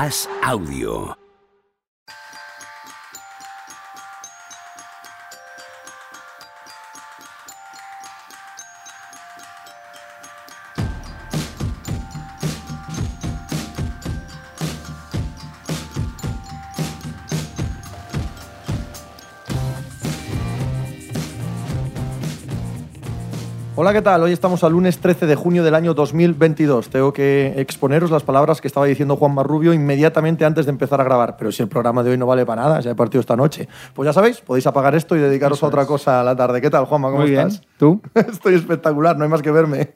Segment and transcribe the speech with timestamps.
[0.00, 1.27] As Audio.
[23.80, 24.20] Hola, ¿qué tal?
[24.24, 26.88] Hoy estamos al lunes 13 de junio del año 2022.
[26.90, 31.04] Tengo que exponeros las palabras que estaba diciendo Juan Marrubio inmediatamente antes de empezar a
[31.04, 31.36] grabar.
[31.36, 33.68] Pero si el programa de hoy no vale para nada, ya he partido esta noche.
[33.94, 36.60] Pues ya sabéis, podéis apagar esto y dedicaros a otra cosa a la tarde.
[36.60, 37.10] ¿Qué tal, Juanma?
[37.10, 37.46] ¿Cómo Muy bien.
[37.46, 37.68] estás?
[37.78, 38.02] ¿Tú?
[38.16, 39.94] Estoy espectacular, no hay más que verme.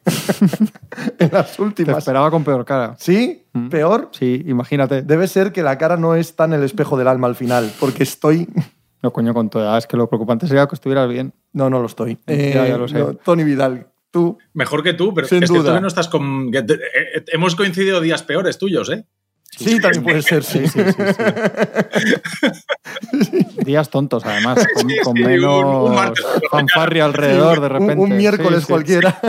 [1.18, 1.98] en las Te últimas.
[1.98, 2.94] esperaba con peor cara.
[2.98, 3.46] ¿Sí?
[3.52, 3.68] Mm.
[3.68, 4.10] ¿Peor?
[4.12, 5.02] Sí, imagínate.
[5.02, 8.04] Debe ser que la cara no es tan el espejo del alma al final, porque
[8.04, 8.48] estoy...
[9.02, 9.76] No, coño, con toda.
[9.78, 11.34] Es que lo preocupante sería que estuvieras bien.
[11.52, 12.18] No, no lo estoy.
[12.26, 12.98] Ya, ya lo sé.
[12.98, 14.38] no, Tony Vidal, tú...
[14.54, 15.74] Mejor que tú, pero Sin es que duda.
[15.74, 16.50] tú no estás con.
[16.52, 16.78] que te- eh,
[17.16, 19.04] eh, hemos coincidido días peores tuyos, ¿eh?
[19.50, 20.66] Sí, también puede ser, sí.
[20.66, 21.02] Sí, sí, sí.
[23.64, 25.96] Días tontos, además, con, Sí, con sí, un- menos un
[26.50, 28.02] fanfarria alrededor de Un- repente.
[28.02, 28.72] Un, miércoles Sí, sí.
[28.72, 29.20] cualquiera.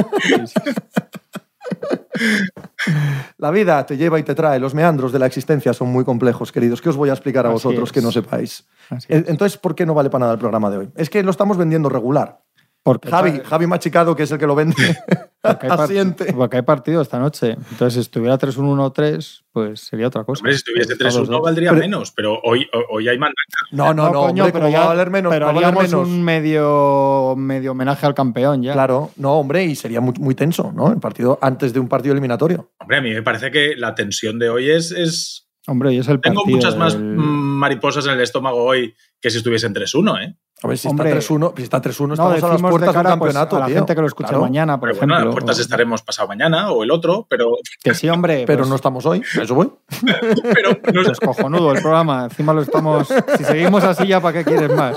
[3.38, 4.59] La vida te lleva y te trae.
[4.59, 6.81] Los meandros de la existencia son muy complejos, queridos.
[6.81, 7.94] ¿Qué os voy a explicar a Así vosotros es.
[7.94, 8.67] que no sepáis?
[9.08, 10.89] Entonces, ¿por qué no vale para nada el programa de hoy?
[10.95, 12.41] Es que lo estamos vendiendo regular.
[12.84, 14.76] Porque, Javi, Javi Machicado, que es el que lo vende,
[15.42, 16.34] porque hay part- asiente.
[16.34, 17.52] porque hay partido esta noche.
[17.52, 20.42] Entonces, si estuviera 3-1-1-3, pues sería otra cosa.
[20.42, 21.42] Hombre, si estuviese Pues, todos 3-1 dos.
[21.42, 23.34] valdría Pero- menos, pero hoy, hoy hay manda.
[23.72, 25.31] No, no, no, coño, hombre, pero ¿cómo ya va a valer menos.
[25.31, 26.08] pero va haríamos menos.
[26.08, 28.73] un medio, medio homenaje al campeón ya.
[28.73, 30.92] Claro, no, hombre, y sería muy, muy tenso, ¿no?
[30.92, 32.72] El partido antes de un partido eliminatorio.
[32.80, 34.92] Hombre, a mí me parece que la tensión de hoy es.
[34.92, 35.47] es...
[35.68, 39.30] Hombre, y es el Tengo partido muchas más del- mariposas en el estómago hoy que
[39.30, 40.36] si estuviesen 3-1, ¿eh?
[40.64, 42.69] A ver, si Hombre, está 3-1, si está 3-1, No, estamos a las decimos de
[42.69, 43.75] puertas de un cara pues, campeonato, a la tío.
[43.75, 45.16] gente que lo escucha Claro, mañana, por Pero bueno, ejemplo.
[45.16, 48.45] a las puertas o- estaremos pasado mañana o el otro, pero, Que sí, hombre.
[48.47, 49.69] Pero pues, no estamos hoy, eso voy.
[50.53, 52.23] pero no es- pues cojonudo el programa.
[52.25, 53.09] Encima lo estamos.
[53.38, 54.96] Si seguimos así, ya para qué quieres más.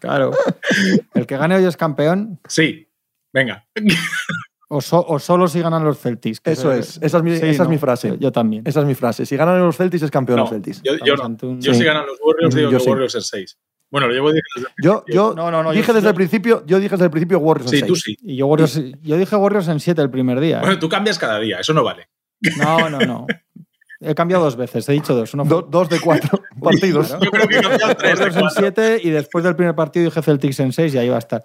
[0.00, 0.32] Claro.
[1.14, 2.88] El que gane hoy es campeón, Sí,
[3.32, 3.64] venga.
[4.68, 6.40] O, so- o solo si ganan los Celtics.
[6.44, 7.68] Eso se- es, esa es mi, Sí, esa es ¿no?
[7.70, 8.08] mi frase.
[8.10, 8.62] Yo, yo también.
[8.66, 9.24] Esa es mi frase.
[9.26, 10.82] Si ganan los Celtics, es campeón No, los Celtics.
[10.82, 11.24] yo, yo no.
[11.48, 11.80] un- Yo Sí.
[11.80, 12.90] si ganan los Warriors, digo Yo que sí.
[12.90, 13.58] Warriors en 6.
[13.90, 15.14] Bueno, lo llevo diciendo desde el Yo, principio.
[15.30, 17.38] yo No, no, no, dije yo- desde yo- el principio, yo dije desde el principio
[17.38, 18.16] Warriors en Sí, tú seis.
[18.20, 18.26] sí.
[18.32, 20.58] Y yo, Warriors, yo dije Warriors en 7 el primer día.
[20.58, 20.60] ¿eh?
[20.60, 22.08] Bueno, tú cambias cada día, eso no vale.
[22.58, 23.26] No, no, no.
[24.00, 25.34] He cambiado dos veces, he dicho dos.
[25.34, 27.16] Uno Do- dos de cuatro partidos.
[27.20, 28.60] Yo creo que he cambiado tres de Warriors en cuatro.
[28.60, 31.42] 7 y después del primer partido dije Celtics en 6 y ahí va a estar.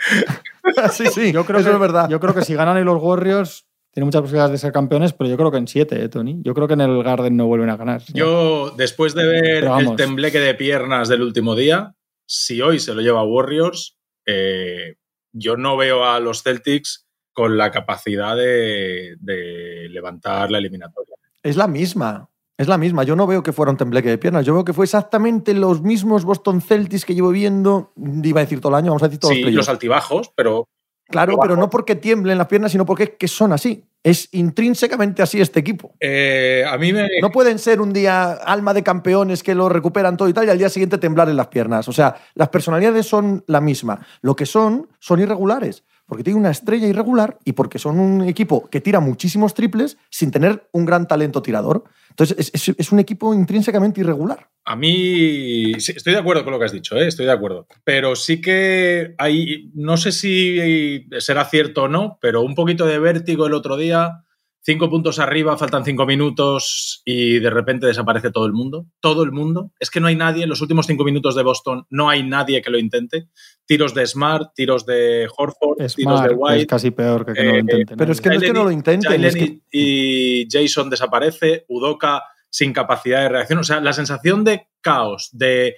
[0.91, 2.09] sí, sí, Yo creo eso que, es verdad.
[2.09, 5.29] Yo creo que si ganan hoy los Warriors, tienen muchas posibilidades de ser campeones, pero
[5.29, 6.41] yo creo que en 7, ¿eh, Tony?
[6.43, 8.01] Yo creo que en el Garden no vuelven a ganar.
[8.13, 11.95] Yo, después de ver el tembleque de piernas del último día,
[12.25, 14.95] si hoy se lo lleva Warriors, eh,
[15.31, 21.15] yo no veo a los Celtics con la capacidad de, de levantar la eliminatoria.
[21.43, 22.29] Es la misma.
[22.63, 23.03] Es la misma.
[23.03, 24.45] Yo no veo que fuera un tembleque de piernas.
[24.45, 27.91] Yo veo que fue exactamente los mismos Boston Celtics que llevo viendo,
[28.23, 30.69] iba a decir todo el año, vamos a decir todos Sí, los altibajos, pero
[31.09, 33.83] Claro, pero no porque tiemblen las piernas, sino porque es que son así.
[34.01, 35.93] Es intrínsecamente así este equipo.
[35.99, 37.07] eh, a mí me...
[37.21, 40.49] No pueden ser un día alma de campeones que lo recuperan todo y tal y
[40.49, 41.87] al día siguiente temblar en las piernas.
[41.87, 43.99] O sea, las personalidades son la misma.
[44.21, 45.83] Lo que son, son irregulares.
[46.05, 50.31] Porque tienen una estrella irregular y porque son un equipo que tira muchísimos triples sin
[50.31, 51.83] tener un gran talento tirador.
[52.09, 54.49] Entonces, es, un equipo intrínsecamente irregular.
[54.65, 57.07] A mí estoy de acuerdo con lo que has dicho, ¿eh?
[57.07, 57.67] estoy de acuerdo.
[57.83, 62.99] Pero sí que hay, no sé si será cierto o no, pero un poquito de
[62.99, 64.22] vértigo el otro día,
[64.65, 68.85] cinco puntos arriba, faltan cinco minutos y de repente desaparece todo el mundo.
[69.01, 69.71] Todo el mundo.
[69.79, 72.61] Es que no hay nadie, en los últimos cinco minutos de Boston no hay nadie
[72.61, 73.27] que lo intente.
[73.65, 76.67] Tiros de Smart, tiros de Horford, tiros de que es White.
[76.67, 77.97] casi peor que que no lo Eh, intenten.
[77.97, 81.65] pero es que no es que no lo intenten, Jalen es que- y Jason desaparece,
[81.67, 83.59] Udoka sin capacidad de reacción.
[83.59, 85.75] O sea, la sensación de caos, de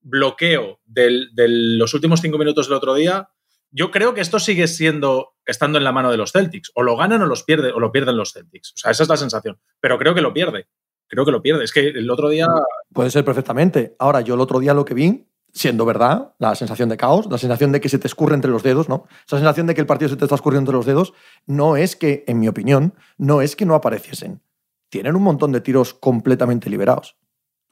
[0.00, 3.28] bloqueo del- de los últimos cinco minutos del otro día,
[3.74, 6.70] yo creo que esto sigue siendo, estando en la mano de los Celtics.
[6.76, 8.70] O lo ganan o, los pierde, o lo pierden los Celtics.
[8.70, 9.58] O sea, esa es la sensación.
[9.80, 10.68] Pero creo que lo pierde.
[11.08, 11.64] Creo que lo pierde.
[11.64, 12.46] Es que el otro día...
[12.92, 13.96] Puede ser perfectamente.
[13.98, 17.36] Ahora, yo el otro día lo que vi, siendo verdad, la sensación de caos, la
[17.36, 19.08] sensación de que se te escurre entre los dedos, ¿no?
[19.26, 21.12] Esa sensación de que el partido se te está escurriendo entre los dedos,
[21.46, 24.40] no es que, en mi opinión, no es que no apareciesen.
[24.88, 27.16] Tienen un montón de tiros completamente liberados.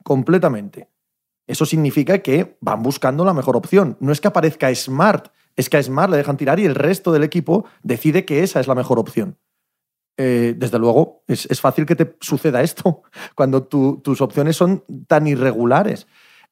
[0.03, 0.89] Completamente.
[1.47, 3.97] Eso significa que van buscando la mejor opción.
[4.01, 7.13] No es que aparezca Smart, es que a Smart le dejan tirar y el resto
[7.13, 9.39] del equipo decide que esa es la mejor opción.
[10.19, 13.03] Eh, desde luego, es, es fácil que te suceda esto
[13.35, 16.07] cuando tu- tus opciones son tan irregulares.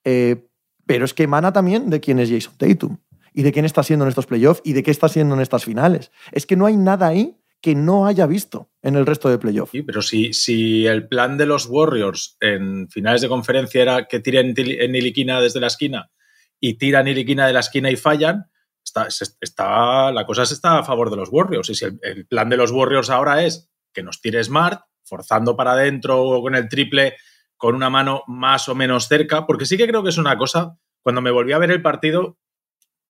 [0.04, 0.46] Eh,
[0.86, 2.96] pero es que emana también de quién es Jason Tatum
[3.32, 5.64] y de quién está siendo en estos playoffs y de qué está siendo en estas
[5.64, 6.10] finales.
[6.32, 8.70] Es que no hay nada ahí que no haya visto.
[8.82, 9.70] en el resto de playoff.
[9.72, 14.18] Sí, pero si, si el plan de los Warriors en finales de conferencia era que
[14.20, 16.10] tiren en Iliquina desde la esquina
[16.58, 18.46] y tiran Iliquina de la esquina y fallan,
[18.84, 19.08] está,
[19.40, 21.70] está, la cosa está a favor de los Warriors.
[21.70, 25.56] Y si el, el, plan de los Warriors ahora es que nos tire Smart, forzando
[25.56, 27.16] para adentro o con el triple
[27.56, 30.78] con una mano más o menos cerca, porque sí que creo que es una cosa,
[31.02, 32.38] cuando me volví a ver el partido,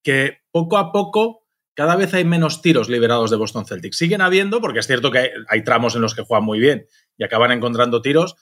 [0.03, 3.97] que poco a poco cada vez hay menos tiros liberados de Boston Celtics.
[3.97, 6.87] Siguen habiendo, porque es cierto que hay, hay tramos en los que juegan muy bien
[7.17, 8.35] y acaban encontrando tiros,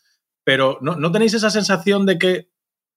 [0.44, 2.50] pero ¿no, ¿no, tenéis esa sensación de que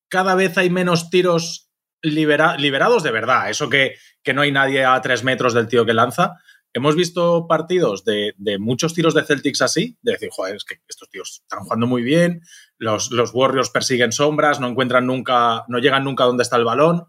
[0.10, 1.70] cada vez hay menos tiros
[2.01, 3.50] libera, liberados de verdad?
[3.50, 6.38] Eso que, que, no hay nadie a tres metros del tío que lanza.
[6.74, 10.75] Hemos visto partidos de, de, muchos tiros de Celtics así, de decir, joder, es que
[10.88, 12.42] estos tíos están jugando muy bien,
[12.77, 17.06] los, los Warriors persiguen sombras, no encuentran nunca, no llegan nunca donde está el balón.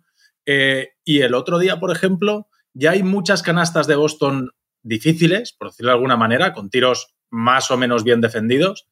[0.47, 4.51] Eh, y el otro día, por ejemplo, ya hay muchas canastas de Boston
[4.83, 8.89] difíciles, por decirlo de alguna manera, con tiros más o menos bien defendidos.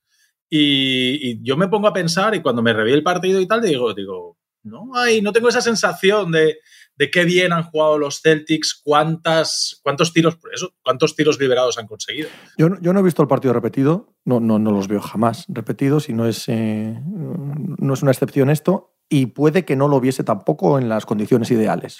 [0.48, 3.60] Y, y yo me pongo a pensar y cuando me reví el partido y tal,
[3.62, 6.58] digo, digo, no hay, no tengo esa sensación de,
[7.00, 11.86] de qué bien han jugado los Celtics, cuántas, cuántos tiros, eso, cuántos tiros liberados han
[11.86, 12.28] conseguido.
[12.58, 16.10] Yo, yo no he visto el partido repetido, no, no, no los veo jamás repetidos
[16.10, 18.96] y no es, eh, no es una excepción esto.
[19.08, 21.98] Y puede que no lo viese tampoco en las condiciones ideales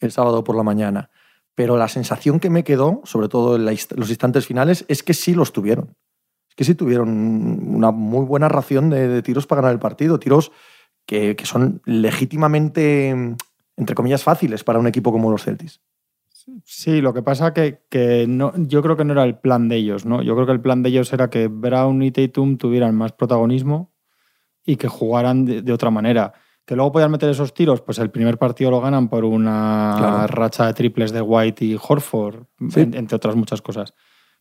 [0.00, 1.10] el sábado por la mañana.
[1.54, 5.34] Pero la sensación que me quedó, sobre todo en los instantes finales, es que sí
[5.34, 5.94] los tuvieron.
[6.48, 10.18] Es que sí tuvieron una muy buena ración de tiros para ganar el partido.
[10.18, 10.52] Tiros
[11.08, 13.08] que, que, son legítimamente,
[13.78, 15.80] entre comillas, fáciles para un equipo como los Celtics.
[16.64, 19.76] Sí, lo que pasa que, que no, yo creo que no era el plan de
[19.76, 20.20] ellos, ¿no?
[20.22, 23.90] Yo creo que el plan de ellos era que Brown y Tatum tuvieran más protagonismo
[24.66, 26.34] y que jugaran de, de otra manera
[26.66, 30.26] que luego podían meter esos tiros, pues el primer partido lo ganan por una claro.
[30.26, 32.80] racha de triples de White y Horford, sí.
[32.80, 33.94] entre otras muchas cosas.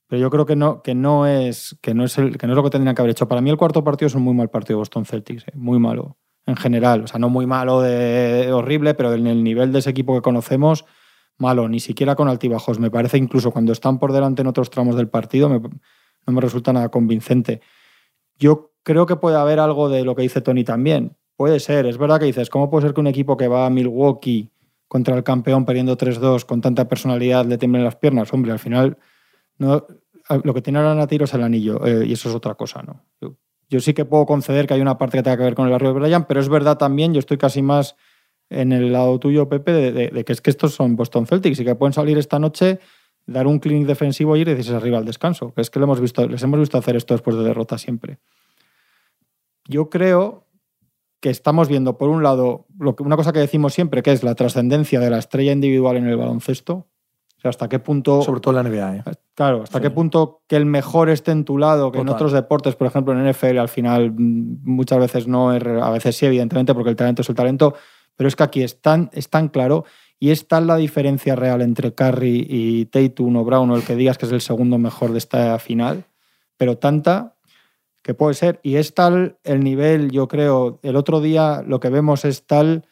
[0.08, 2.58] Pero yo creo que no, que no, es, que no, es, el, que no es
[2.58, 3.30] lo que tendrían que haber hecho.
[3.30, 5.80] Para mí el cuarto partido es un muy mal partido de Boston Celtics, eh, muy
[5.80, 6.18] malo
[6.48, 7.04] en general.
[7.04, 10.22] O sea, no muy malo de horrible, pero en el nivel de ese equipo que
[10.22, 10.86] conocemos,
[11.38, 12.80] malo, ni siquiera con altibajos.
[12.80, 16.42] Me parece incluso cuando están por delante en otros tramos del partido, me, no me
[16.42, 17.62] resulta nada convincente.
[18.38, 22.00] Yo creo que puede haber algo de lo que dice Tony también Puede ser, es
[22.00, 24.52] verdad que dices, ¿cómo puede ser que un equipo que va a Milwaukee
[24.88, 28.34] contra el campeón perdiendo 3-2 con tanta personalidad le tiemblen las piernas?
[28.34, 28.98] Hombre, al final
[29.60, 29.86] no,
[30.44, 32.82] lo que tiene ahora a tiro es el anillo eh, y eso es otra cosa,
[32.82, 33.06] ¿no?
[33.70, 35.72] Yo, sí que puedo conceder que hay una parte que tenga que ver con el
[35.72, 37.96] barrio de Brian, pero es verdad también, yo estoy casi más
[38.50, 41.76] en el lado tuyo, Pepe, de, que es que estos son Boston Celtics y que
[41.76, 42.80] pueden salir esta noche,
[43.26, 45.54] dar un clinic defensivo y ir y decirse arriba al descanso.
[45.58, 48.20] Es que lo hemos visto, les hemos visto hacer esto después de derrota siempre.
[49.66, 50.48] Yo creo
[51.20, 52.68] que estamos viendo, por un lado,
[53.00, 56.16] una cosa que decimos siempre, que es la trascendencia de la estrella individual en el
[56.16, 56.88] baloncesto.
[57.48, 58.22] Sea, hasta qué punto.
[58.22, 59.04] Sobre todo en la NBA, ¿eh?
[59.34, 59.84] Claro, hasta sí.
[59.84, 62.10] qué punto que el mejor esté en tu lado, que Total.
[62.10, 66.26] en otros deportes, por ejemplo, en NFL, al final muchas veces no, a veces sí,
[66.26, 67.76] evidentemente, porque el talento es el talento,
[68.16, 69.86] pero es que aquí es tan, es tan claro
[70.20, 73.96] y es tal la diferencia real entre Curry y Tatum o Brown o el que
[73.96, 76.06] digas que es el segundo mejor de esta final,
[76.58, 77.36] pero tanta
[78.02, 78.60] que puede ser.
[78.64, 82.86] Y es tal el nivel, yo creo, el otro día lo que vemos es tal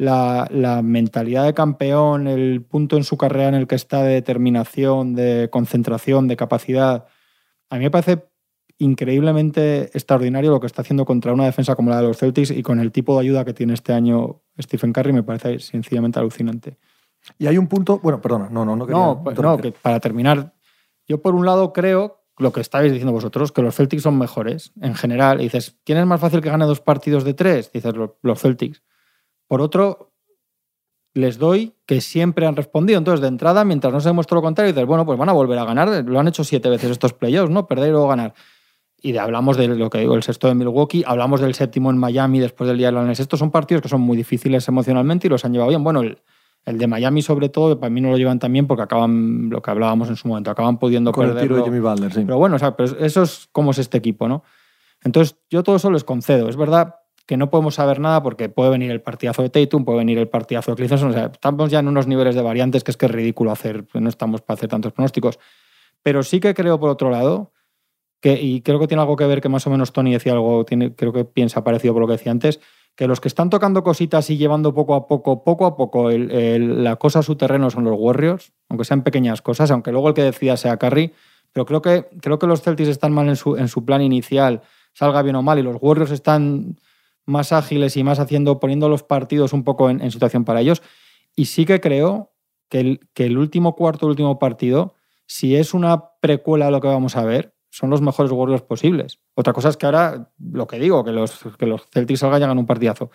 [0.00, 4.14] la, la, mentalidad de campeón, el punto en su carrera en el que está de
[4.14, 7.06] determinación, de concentración, de capacidad.
[7.68, 8.24] A mí me parece
[8.78, 12.62] increíblemente extraordinario lo que está haciendo contra una defensa como la de los Celtics y
[12.62, 16.78] con el tipo de ayuda que tiene este año Stephen Curry me parece sencillamente alucinante.
[17.38, 18.86] Y hay un punto, bueno, perdona, no, no, no.
[18.86, 20.54] No, pues, no que para terminar,
[21.06, 24.72] yo por un lado creo lo que estáis diciendo vosotros, que los Celtics son mejores
[24.80, 25.40] en general.
[25.40, 27.70] Y dices, ¿quién es más fácil que gane dos partidos de tres?
[27.70, 27.92] Dices,
[28.22, 28.82] los Celtics.
[29.50, 30.12] Por otro,
[31.12, 32.98] les doy que siempre han respondido.
[32.98, 35.58] Entonces, de entrada, mientras no se demuestre lo contrario, dices, bueno, pues van a volver
[35.58, 36.04] a ganar.
[36.04, 37.66] Lo han hecho siete veces estos playoffs, ¿no?
[37.66, 38.32] Perder luego ganar.
[39.02, 41.98] Y de, hablamos de lo que digo, el sexto de Milwaukee, hablamos del séptimo en
[41.98, 45.30] Miami después del día de los Estos son partidos que son muy difíciles emocionalmente y
[45.30, 45.82] los han llevado bien.
[45.82, 46.18] Bueno, el,
[46.64, 49.60] el de Miami, sobre todo, para mí no lo llevan tan bien porque acaban, lo
[49.60, 51.42] que hablábamos en su momento, acaban pudiendo Con perder.
[51.42, 52.22] el tiro de Jimmy Butler, sí.
[52.24, 54.44] Pero bueno, o sea, pero eso es como es este equipo, ¿no?
[55.02, 56.48] Entonces, yo todo eso les concedo.
[56.48, 56.99] Es verdad
[57.30, 60.26] que no podemos saber nada porque puede venir el partidazo de Tatum, puede venir el
[60.26, 61.10] partidazo de Clifton.
[61.10, 63.86] O sea, estamos ya en unos niveles de variantes que es que es ridículo hacer,
[63.94, 65.38] no estamos para hacer tantos pronósticos.
[66.02, 67.52] Pero sí que creo, por otro lado,
[68.20, 70.66] que, y creo que tiene algo que ver que más o menos Tony decía algo,
[70.66, 72.58] creo que piensa parecido por lo que decía antes,
[72.96, 76.96] que los que están tocando cositas y llevando poco a poco, poco a poco la
[76.96, 80.24] cosa a su terreno son los Warriors, aunque sean pequeñas cosas, aunque luego el que
[80.24, 81.12] decida sea Curry,
[81.52, 84.62] pero creo que, creo que los Celtics están mal en su, en su plan inicial,
[84.94, 86.74] salga bien o mal, y los Warriors están
[87.26, 90.82] más ágiles y más haciendo, poniendo los partidos un poco en, situación para ellos.
[91.36, 92.32] Y sí que creo
[92.68, 94.94] que el, que el último cuarto, el último partido,
[95.26, 99.20] si es una precuela a lo que vamos a ver, son los mejores Warriors posibles.
[99.34, 102.44] Otra cosa es que ahora, lo que digo, que los, que los Celtics salgan y
[102.44, 103.10] hagan un partidazo.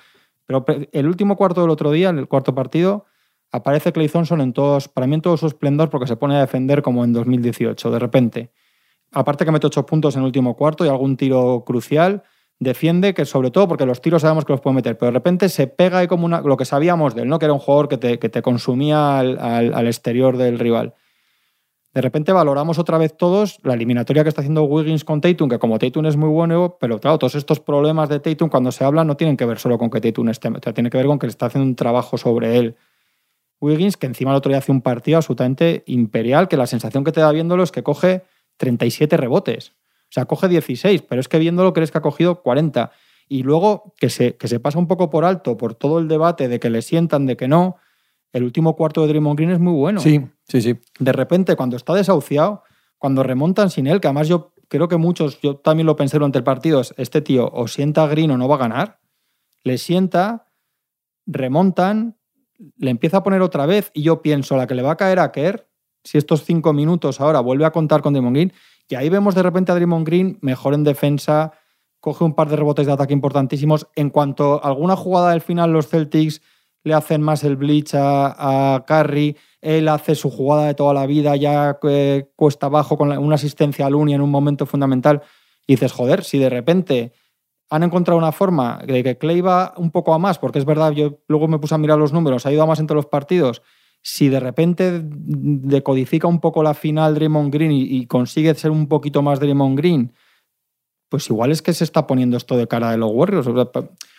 [0.46, 3.06] Pero el último cuarto del otro día, el cuarto partido,
[3.52, 6.40] aparece Clay Thompson en todos, para mí en todo su esplendor porque se pone a
[6.40, 8.52] defender como en 2018, de repente.
[9.12, 12.24] Aparte que mete ocho puntos en el último cuarto y algún tiro crucial,
[12.60, 15.50] defiende que sobre todo porque los tiros sabemos que los puede meter, pero de repente
[15.50, 17.40] se pega y como una, lo que sabíamos de él, ¿no?
[17.40, 20.94] que era un jugador que te, que te consumía al, exterior del rival.
[21.94, 25.60] De repente valoramos otra vez todos la eliminatoria que está haciendo Wiggins con Tatum, que
[25.60, 29.08] como Tatum es muy bueno, pero claro, todos estos problemas de Tatum cuando se hablan
[29.08, 31.20] no tienen que ver solo con que Tatum esté, o sea, tiene que ver con
[31.20, 32.76] que le está haciendo un trabajo sobre él.
[33.62, 37.14] Wiggins, que encima el otro día hace un partido absolutamente imperial, que la sensación que
[37.14, 38.24] te da viéndolo es que coge
[38.58, 39.74] 37 rebotes.
[40.16, 42.90] Sea, coge 16, pero es que viéndolo crees que ha cogido 40.
[43.28, 46.48] Y luego que se, que se pasa un poco por alto por todo el debate
[46.48, 47.76] de que le sientan, de que no.
[48.32, 50.00] El último cuarto de Draymond Green es muy bueno.
[50.00, 50.80] Sí, sí, sí.
[51.00, 52.64] De repente, cuando está desahuciado,
[52.98, 56.38] cuando remontan sin él, que además yo creo que muchos, yo también lo pensé durante
[56.38, 59.02] el partido, este tío o sienta a Green o no va a ganar,
[59.66, 60.48] le sienta,
[61.26, 62.16] remontan,
[62.78, 65.20] le empieza a poner otra vez y yo pienso, la que le va a caer
[65.20, 65.68] a Kerr,
[66.06, 68.54] si estos cinco minutos ahora vuelve a contar con Draymond Green,
[68.90, 71.52] y ahí vemos de repente a Draymond Green mejor en defensa,
[72.00, 73.88] coge un par de rebotes de ataque importantísimos.
[73.96, 76.42] En cuanto a alguna jugada del final, los Celtics
[76.84, 81.08] le hacen más el blitz a, a Curry, él hace su jugada de toda la
[81.08, 85.24] vida, ya eh, cuesta abajo con una asistencia a Looney en un momento fundamental,
[85.66, 87.12] y dices, joder, si de repente
[87.72, 90.92] han encontrado una forma de que Clay va un poco a más, porque es verdad,
[90.92, 93.64] yo luego me puse a mirar los números, ha ido a más entre los partidos.
[94.08, 99.24] Si de repente decodifica un poco la final Draymond Green y, consigue ser un poquito
[99.24, 100.14] más Draymond Green,
[101.10, 103.48] pues igual es que se está poniendo esto de cara de los Warriors.
[103.48, 103.72] O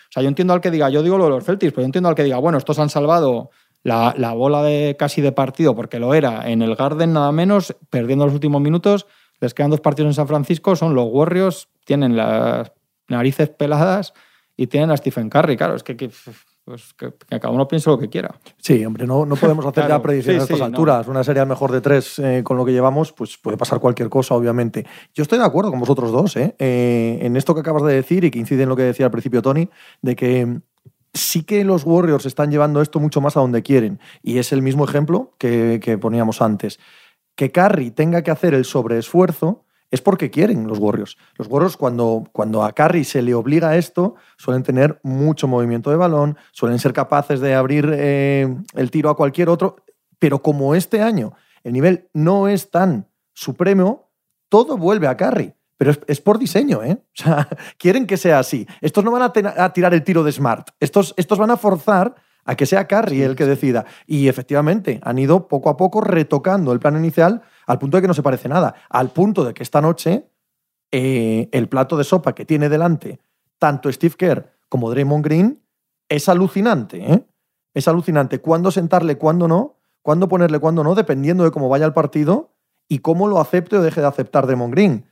[0.09, 2.09] sea, yo entiendo al que diga, yo digo lo de los Celtics, pero yo entiendo
[2.09, 3.49] al que diga, bueno, estos han salvado
[3.81, 7.73] la, la, bola de casi de partido, porque lo era en el Garden nada menos,
[7.89, 9.07] perdiendo los últimos minutos,
[9.39, 12.73] les quedan dos partidos en San Francisco, son los Warriors, tienen las
[13.07, 14.13] narices peladas
[14.57, 15.55] y tienen a Stephen Curry.
[15.55, 15.95] Claro, es que,
[16.67, 18.35] pues, que, cada uno piense lo que quiera.
[18.57, 21.07] Sí, hombre, no, no podemos hacer ya predicciones a estas alturas.
[21.07, 24.35] Una serie mejor de tres eh, con lo que llevamos, pues puede pasar cualquier cosa,
[24.35, 24.85] obviamente.
[25.13, 26.55] Yo estoy de acuerdo con vosotros dos ¿eh?
[26.59, 29.13] Eh, en esto que acabas de decir y que incide en lo que decía al
[29.13, 29.69] principio Tony,
[30.01, 30.59] de que
[31.13, 34.01] sí que los Warriors están llevando esto mucho más a donde quieren.
[34.21, 36.79] Y es el mismo ejemplo que, que poníamos antes.
[37.35, 41.17] Que Curry tenga que hacer el sobreesfuerzo es porque quieren los Warriors.
[41.37, 45.89] Los Warriors, cuando, cuando a Curry se le obliga a esto, suelen tener mucho movimiento
[45.89, 49.77] de balón, suelen ser capaces de abrir eh, el tiro a cualquier otro,
[50.19, 54.09] pero como este año el nivel no es tan supremo,
[54.49, 55.53] todo vuelve a Curry.
[55.77, 56.97] Pero es, por diseño, ¿eh?
[56.99, 58.67] O sea, quieren que sea así.
[58.81, 60.69] Estos no van a, tirar el tiro de Smart.
[60.79, 62.15] Estos, estos van a forzar
[62.45, 63.85] a que sea Curry el que decida.
[64.07, 68.07] Y efectivamente, han ido poco a poco retocando el plan inicial al punto de que
[68.07, 68.73] no se parece nada.
[68.89, 70.27] Al punto de que esta noche
[70.91, 73.19] eh, el plato de sopa que tiene delante
[73.59, 75.61] tanto Steve Kerr como Draymond Green
[76.09, 77.13] es alucinante.
[77.13, 77.25] ¿eh?
[77.73, 78.39] Es alucinante.
[78.39, 82.53] Cuándo sentarle, cuándo no, cuándo ponerle, cuándo no, dependiendo de cómo vaya el partido
[82.87, 85.05] y cómo lo acepte o deje de aceptar Draymond Green.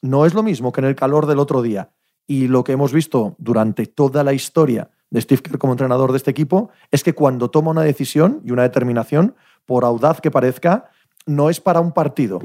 [0.00, 1.90] No es lo mismo que en el calor del otro día.
[2.28, 6.18] Y lo que hemos visto durante toda la historia de Steve Kerr como entrenador de
[6.18, 9.34] este equipo es que cuando toma una decisión y una determinación,
[9.64, 10.90] por audaz que parezca,
[11.26, 12.40] no es para un partido.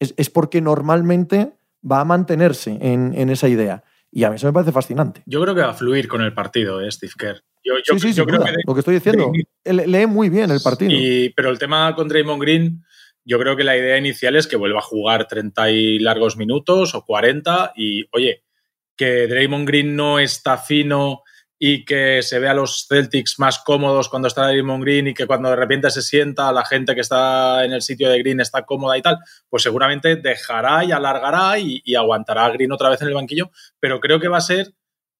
[0.00, 1.52] Es, porque normalmente
[1.88, 3.84] va a mantenerse en, esa idea.
[4.10, 5.22] Y a mí eso me parece fascinante.
[5.26, 7.42] Yo creo que va a fluir con el partido, ¿eh, Steve Kerr.
[7.64, 9.30] Yo, sí, sí, creo que lo que estoy diciendo.
[9.64, 10.90] lee muy bien el partido.
[11.36, 12.84] pero el tema con Draymond Green,
[13.24, 16.96] yo creo que la idea inicial es que vuelva a jugar 30 y largos minutos
[16.96, 17.72] o 40.
[17.76, 18.42] Y oye,
[18.96, 21.22] que Draymond Green no está fino
[21.64, 25.28] y que se vea a los Celtics más cómodos cuando está Draymond Green y que
[25.28, 28.64] cuando de repente se sienta la gente que está en el sitio de Green está
[28.64, 33.06] cómoda y tal, pues seguramente dejará y alargará y, aguantará a Green otra vez en
[33.06, 34.74] el banquillo, pero creo que va a ser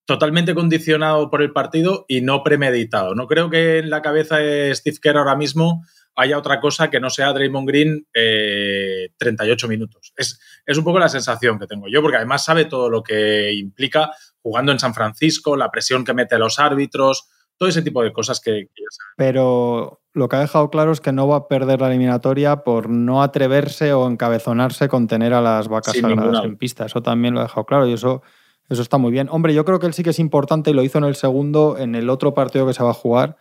[0.05, 3.15] totalmente condicionado por el partido y no premeditado.
[3.15, 7.01] No creo que en la cabeza de Steve Kerr ahora mismo haya otra cosa que
[7.01, 10.13] no sea Draymond Green 38 eh, minutos.
[10.17, 13.53] Es, es, un poco la sensación que tengo yo, porque además sabe todo lo que
[13.53, 14.11] implica
[14.43, 18.41] jugando en San Francisco, la presión que mete los árbitros, todo ese tipo de cosas
[18.41, 18.85] que, ya
[19.17, 22.89] Pero lo que ha dejado claro es que no va a perder la eliminatoria por
[22.89, 26.87] no atreverse o encabezonarse con tener a las vacas sagradas en pista.
[26.87, 28.23] Eso también lo ha dejado claro y eso,
[28.69, 29.29] eso está muy bien.
[29.31, 31.79] Hombre, yo creo que él sí que es importante y lo hizo en el segundo,
[31.79, 33.37] en el otro partido que se va a jugar,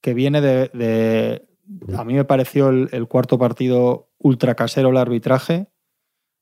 [0.00, 1.47] que viene de...
[1.96, 5.68] a mí me pareció el, el cuarto partido ultra casero el arbitraje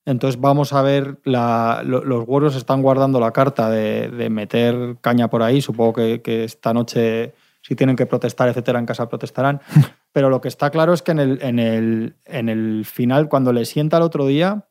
[0.07, 5.61] entonces vamos a ver, los Warriors están guardando la carta de, meter caña por ahí.
[5.61, 9.61] Supongo que, esta noche, si tienen que protestar, etcétera, en casa protestarán.
[10.13, 13.53] Pero lo que está claro es que en el, en el, en el final, cuando
[13.53, 14.69] le sienta el otro día,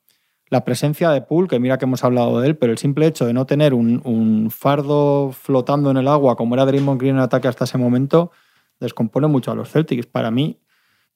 [0.49, 3.25] la presencia de Poole, que mira que hemos hablado de él, pero el simple hecho
[3.25, 7.21] de no tener un, un fardo flotando en el agua como era Draymond Green en
[7.21, 8.31] ataque hasta ese momento,
[8.79, 10.05] descompone mucho a los Celtics.
[10.05, 10.59] Para mí,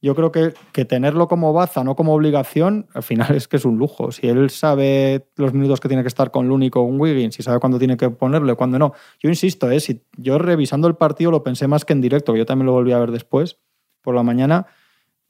[0.01, 3.65] yo creo que, que, tenerlo como baza, no como obligación, al final es que es
[3.65, 4.11] un lujo.
[4.11, 7.59] Si él sabe los minutos que tiene que estar con Looney con Wiggins, si sabe
[7.59, 8.93] cuándo tiene que ponerle, cuándo no.
[9.19, 9.79] Yo insisto, ¿eh?
[9.79, 12.73] si yo revisando el partido lo pensé más que en directo, que yo también lo
[12.73, 13.59] volví a ver después,
[14.01, 14.67] por la mañana.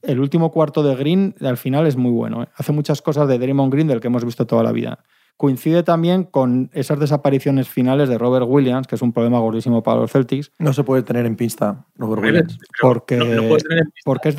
[0.02, 2.44] El último cuarto de Green al final es muy bueno.
[2.44, 2.48] ¿eh?
[2.56, 5.04] Hace muchas cosas de Draymond Green del que hemos visto toda la vida
[5.40, 10.02] coincide también con esas desapariciones finales de Robert Williams, que es un problema gordísimo para
[10.02, 10.52] los Celtics.
[10.60, 12.60] No se puede tener en pista Robert Williams.
[12.82, 13.18] Porque,
[14.04, 14.36] porque es,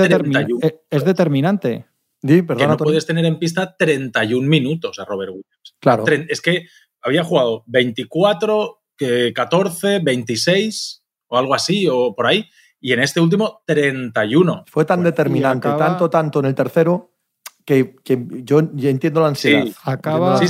[0.90, 1.86] es, determinante.
[2.22, 5.74] Sí, que no puedes tener en pista 31 minutos a Robert Williams.
[5.80, 6.04] Claro.
[6.06, 6.66] Es que
[7.00, 8.82] había jugado 24,
[9.34, 12.46] 14, 26 o algo así, o por ahí,
[12.78, 14.64] y en este último 31.
[14.66, 17.09] Fue tan determinante, tanto, tanto en el tercero,
[17.70, 19.64] que, yo, entiendo la ansiedad.
[19.84, 20.40] acaba,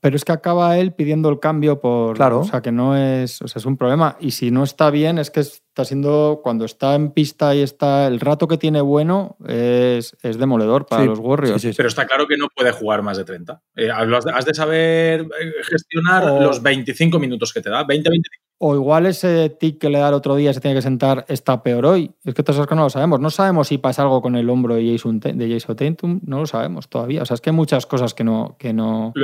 [0.00, 2.16] Pero es que acaba él pidiendo el cambio por.
[2.16, 2.40] Claro.
[2.40, 3.42] O sea, que no es.
[3.42, 4.16] O sea, es un problema.
[4.18, 5.42] Y si no está bien, es que
[5.80, 6.40] está siendo.
[6.42, 8.06] Cuando está en pista y está.
[8.06, 11.66] El rato que tiene bueno es, es demoledor para los Warriors.
[11.76, 13.62] Pero está claro que no puede jugar más de 30.
[13.76, 17.84] Eh, has de saber eh, gestionar los 25 minutos que te da.
[17.84, 20.82] 20, 25 o igual ese tic que le da el otro día se tiene que
[20.82, 22.14] sentar está peor hoy.
[22.24, 23.18] Es que todas que no lo sabemos.
[23.18, 26.46] No sabemos si pasa algo con el hombro de Jason, de Jason Tatum, no lo
[26.46, 27.22] sabemos todavía.
[27.22, 28.56] O sea, es que hay muchas cosas que no.
[28.58, 29.14] Que no...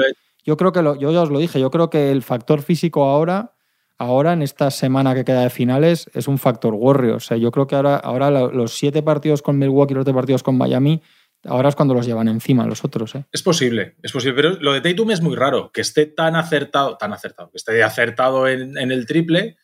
[0.43, 3.05] Yo creo que lo, yo ya os lo dije, yo creo que el factor físico
[3.05, 3.56] ahora,
[3.99, 7.25] ahora en esta semana que queda de finales, es un factor Warriors.
[7.25, 10.15] O sea, yo creo que ahora, ahora los siete partidos con Milwaukee y los siete
[10.15, 11.03] partidos con Miami
[11.45, 13.15] Ahora es cuando los llevan encima los otros.
[13.15, 13.25] ¿eh?
[13.33, 14.35] Es posible, es posible.
[14.35, 17.83] Pero lo de Tatum es muy raro, que esté tan acertado, tan acertado, que esté
[17.83, 19.57] acertado en, el triple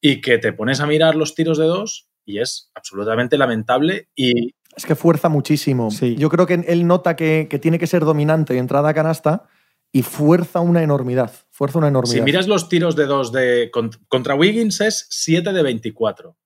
[0.00, 4.54] y que te pones a mirar los tiros de dos y es absolutamente lamentable y...
[4.74, 5.90] Es que fuerza muchísimo.
[6.16, 9.44] Yo creo que él nota que, tiene que ser dominante de entrada a canasta
[9.92, 11.30] y fuerza una enormidad.
[11.50, 12.14] Fuerza una enormidad.
[12.14, 13.70] Si miras los tiros de dos de,
[14.08, 16.36] contra Wiggins es 7 de 24.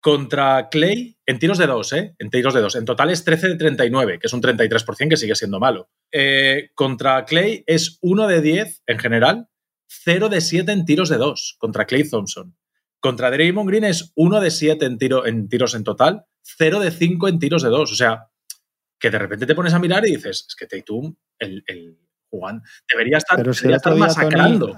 [0.00, 2.14] Contra Clay, en tiros de dos, ¿eh?
[2.18, 2.74] En tiros de dos.
[2.74, 5.90] En total es 13 de 39, que es un 33%, que sigue siendo malo.
[6.10, 9.48] Eh, contra Clay es 1 de 10 en general,
[9.86, 12.56] 0 de 7 en tiros de dos, contra Clay Thompson.
[12.98, 16.90] Contra Draymond Green es 1 de 7 en, tiro, en tiros en total, 0 de
[16.90, 17.92] 5 en tiros de dos.
[17.92, 18.28] O sea,
[18.98, 21.98] que de repente te pones a mirar y dices, es que Tatum, el, el
[22.32, 24.76] Juan, debería estar, debería estar masacrando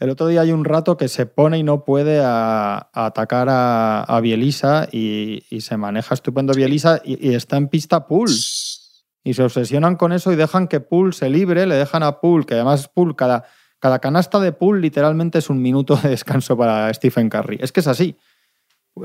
[0.00, 4.18] el otro día hay un rato que se pone y no puede a, atacar a,
[4.22, 8.30] Bielisa y, se maneja estupendo Bielisa y, está en pista Pool.
[9.22, 12.46] Y se obsesionan con eso y dejan que Pool se libre, le dejan a Pool,
[12.46, 13.44] que además Pool, cada,
[13.78, 17.58] cada canasta de Pool literalmente es un minuto de descanso para Stephen Curry.
[17.60, 18.16] Es que es así.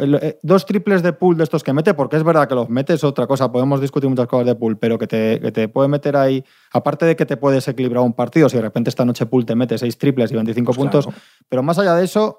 [0.01, 3.03] Eh, dos triples de pool de estos que mete, porque es verdad que los metes
[3.03, 7.05] otra cosa, podemos discutir muchas cosas de pool, pero que te, puede meter ahí, aparte
[7.05, 9.77] de que te puedes equilibrar un partido, si de repente esta noche pool te mete
[9.77, 11.09] seis triples y 25 pues puntos,
[11.49, 12.37] pero más allá de eso,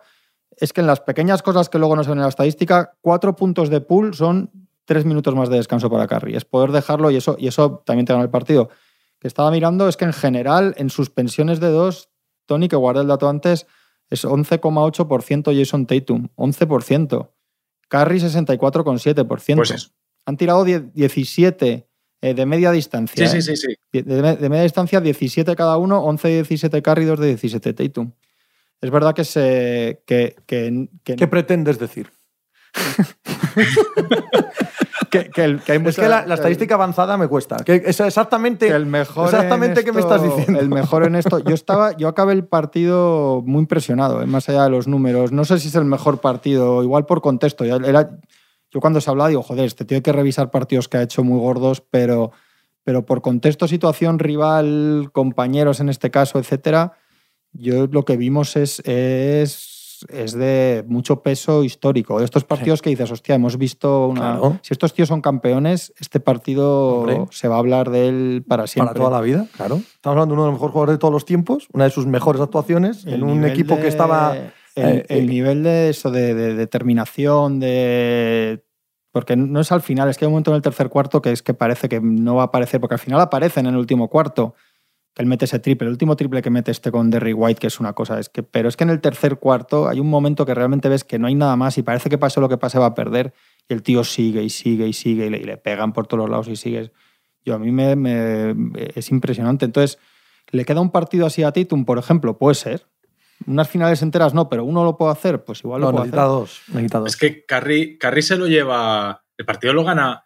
[0.57, 3.37] es que en las pequeñas cosas que luego no se ven en la estadística, cuatro
[3.37, 4.51] puntos de pool son
[4.85, 6.37] tres minutos más de descanso para Curry.
[6.37, 8.71] Es poder dejarlo y eso, y eso también te gana el partido.
[9.19, 12.11] Que estaba mirando es que en general, en suspensiones de dos,
[12.47, 13.66] Tony, que guardé el dato antes,
[14.09, 17.31] es 11,8% Jason Tatum, 11%.
[17.88, 19.57] Carry 64,7%.
[19.57, 19.92] Pues
[20.25, 21.87] Han tirado 17
[22.22, 23.29] eh, de media distancia.
[23.29, 23.57] Sí, sí, ¿eh?
[23.57, 23.77] sí.
[23.92, 24.03] sí.
[24.03, 28.12] De, media distancia, 17 cada uno, 11 de 17 Carry, 2 de 17 Tatum.
[28.81, 30.03] Es verdad que se.
[30.07, 32.11] Que, que, ¿Qué pretendes decir?
[35.12, 37.57] es que la, estadística avanzada me cuesta.
[37.57, 40.61] Que es exactamente, el mejor exactamente qué me estás diciendo.
[40.61, 41.38] El mejor en esto.
[41.40, 45.33] Yo estaba, yo acabé el partido muy impresionado, eh, más allá de los números.
[45.33, 47.64] No sé si es el mejor partido, igual por contexto.
[47.64, 48.11] Era,
[48.70, 51.24] yo cuando se hablaba digo, joder, este tío hay que revisar partidos que ha hecho
[51.24, 52.33] muy gordos, pero,
[52.85, 56.92] pero por contexto, situación, rival, compañeros en este caso, etcétera,
[57.52, 59.76] yo lo que vimos es, es
[60.09, 62.20] es de mucho peso histórico.
[62.20, 64.38] Estos partidos que dices, hostia, hemos visto una...
[64.62, 68.94] Si estos tíos son campeones, este partido se va a hablar de él para siempre.
[68.94, 69.76] Para toda la vida, claro.
[69.76, 72.06] Estamos hablando de uno de los mejores jugadores de todos los tiempos, una de sus
[72.06, 74.37] mejores actuaciones en un equipo que estaba...
[74.74, 78.62] El, eh, nivel de eso, de, determinación, de
[79.11, 81.32] porque no es al final, es que hay un momento en el tercer cuarto que
[81.32, 84.11] es que parece que no va a aparecer, porque al final aparecen en el último
[84.11, 84.54] cuarto
[85.16, 87.68] que él mete ese triple, el último triple que mete este con Derry White, que
[87.68, 90.44] es una cosa, es que, pero es que en el tercer cuarto hay un momento
[90.44, 92.79] que realmente ves que no hay nada más y parece que pase lo que pase
[92.79, 93.33] va a perder
[93.66, 96.48] y el tío sigue y sigue y sigue y le, pegan por todos los lados
[96.48, 96.92] y sigue.
[97.46, 98.55] Yo a mí me,
[98.94, 99.64] es impresionante.
[99.64, 99.98] Entonces,
[100.50, 102.37] ¿le queda un partido así a Tatum, por ejemplo?
[102.37, 102.87] Puede ser.
[103.46, 106.14] Unas finales enteras no, pero uno lo puede hacer, pues igual lo puede hacer.
[106.14, 107.07] Dos, dos.
[107.07, 110.26] Es que Carry, Carry se lo lleva, el partido lo gana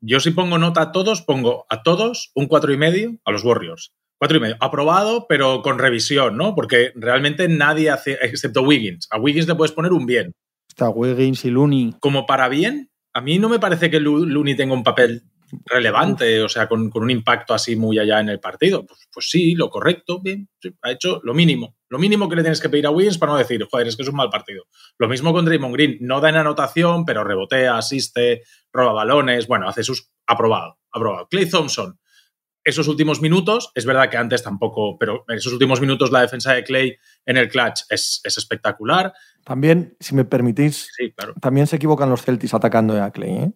[0.00, 3.44] yo si pongo nota a todos, pongo a todos un cuatro y medio a los
[3.44, 3.92] Warriors.
[4.18, 4.56] Cuatro y medio.
[4.60, 6.54] Aprobado, pero con revisión, ¿no?
[6.54, 9.08] Porque realmente nadie hace, excepto Wiggins.
[9.10, 10.32] A Wiggins le puedes poner un bien.
[10.68, 11.94] Está Wiggins y Looney.
[12.00, 15.24] Como para bien, a mí no me parece que Looney tenga un papel
[15.64, 18.84] relevante, o sea, con, un impacto así muy allá en el partido.
[18.84, 20.48] Pues, pues sí, lo correcto, bien,
[20.82, 21.76] ha hecho lo mínimo.
[21.88, 24.02] Lo mínimo que le tienes que pedir a Wiggins para no decir, joder, es que
[24.02, 24.64] es un mal partido.
[24.98, 29.68] Lo mismo con Draymond Green, no da en anotación, pero rebotea, asiste, roba balones, bueno,
[29.68, 30.10] hace sus...
[30.26, 31.28] aprobado, aprobado.
[31.28, 31.98] Clay Thompson,
[32.66, 36.52] esos últimos minutos, es verdad que antes tampoco, pero en esos últimos minutos la defensa
[36.52, 39.12] de Clay en el clutch es, espectacular.
[39.44, 40.90] También, si me permitís,
[41.40, 43.30] también se equivocan los Celtics atacando a Clay.
[43.30, 43.52] ¿eh?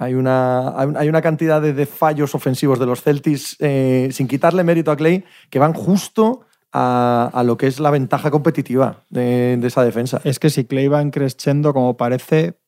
[0.00, 4.90] Hay una, hay una cantidad de, fallos ofensivos de los Celtics, eh, sin quitarle mérito
[4.90, 10.18] a Clay, que van justo a, lo que es la ventaja competitiva de, esa defensa.
[10.24, 12.58] Es que si Clay va crescendo como parece,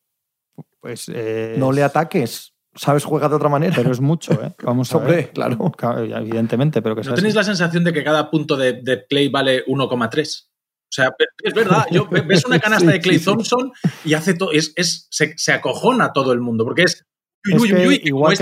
[0.79, 1.11] pues...
[1.57, 2.53] No le ataques.
[2.75, 3.75] Sabes, juega de otra manera.
[3.77, 4.53] Pero es mucho, ¿eh?
[4.63, 5.31] Vamos a ver.
[5.31, 5.73] claro.
[5.97, 9.65] Evidentemente, pero que ¿No tenéis la sensación de que cada punto de, de Clay vale
[9.65, 10.45] 1,3?
[10.45, 13.73] O sea, es verdad, yo, ves una canasta de Clay Thompson
[14.05, 17.07] y hace todo, es, es, se, se, acojona todo el mundo, porque es
[17.45, 18.37] igual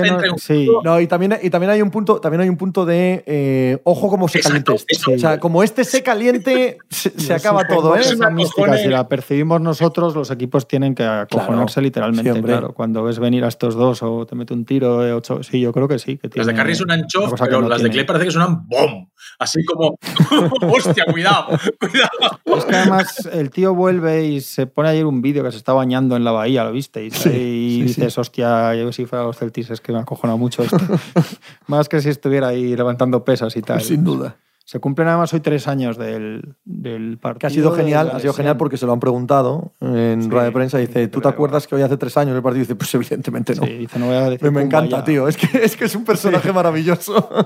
[0.85, 4.09] no, y también, y también hay un punto, también hay un punto de eh, ojo
[4.09, 4.73] como se caliente.
[4.73, 8.01] O sea, como este se caliente, se, acaba todo, ¿eh?
[8.01, 12.75] Esa mística, si la percibimos nosotros, los equipos tienen que acojonarse literalmente, claro.
[12.75, 15.73] Cuando ves venir a estos dos o te mete un tiro de ocho, sí, yo
[15.73, 16.19] creo que sí.
[16.19, 19.09] Que las de Carry suenan chof, pero las de Clay parece que suenan bom.
[19.39, 19.99] Así como,
[20.75, 22.41] hostia, cuidado, cuidado.
[22.45, 25.73] Es que además el tío vuelve y se pone ayer un vídeo que se está
[25.73, 27.25] bañando en la bahía, ¿lo visteis?
[27.27, 30.79] y dices, hostia, si fuera los Celtics es que me acojona mucho esto.
[31.67, 33.81] Más que si estuviera ahí levantando pesas y tal.
[33.81, 34.37] Sin duda.
[34.65, 37.39] Se cumplen además hoy tres años del, del partido.
[37.41, 40.53] Que ha sido genial, ha sido genial porque se lo han preguntado en rueda de
[40.53, 40.79] prensa.
[40.79, 42.61] Dice, ¿tú te acuerdas que hoy hace tres años el partido?
[42.61, 43.65] Dice, pues evidentemente no.
[43.65, 45.27] Sí, dice, no voy a decir me, encanta, tío.
[45.27, 47.29] Es que, es que es un personaje maravilloso.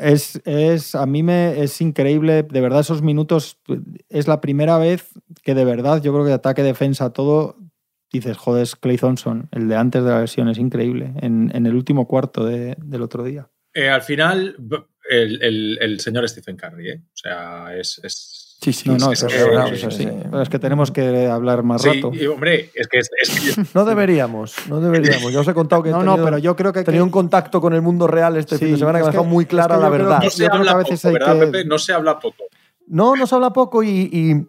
[0.00, 3.58] Es, es, a mí me es increíble, de verdad, esos minutos.
[4.08, 5.10] Es la primera vez
[5.42, 7.56] que de verdad yo creo que ataque, defensa, todo
[8.12, 12.06] dices, joder, Clay Thompson, el de antes de la lesión, es increíble, en, el último
[12.06, 13.48] cuarto del otro día.
[13.72, 14.56] Eh, al final,
[15.08, 17.02] el, señor Stephen Curry, ¿eh?
[17.04, 18.46] O sea, es...
[18.62, 22.12] Sí, sí, no, no, es, es, que tenemos que hablar más rato.
[22.12, 23.00] Sí, hombre, es que,
[23.74, 25.32] no deberíamos, no deberíamos.
[25.32, 27.72] Ya os he contado que no, no, pero yo creo que tenía un contacto con
[27.72, 30.20] el mundo real este fin de semana que me ha dejado muy clara la verdad.
[30.22, 31.64] No se habla poco, ¿verdad, Pepe?
[31.64, 32.44] No se habla poco.
[32.86, 34.46] No, no se habla poco y y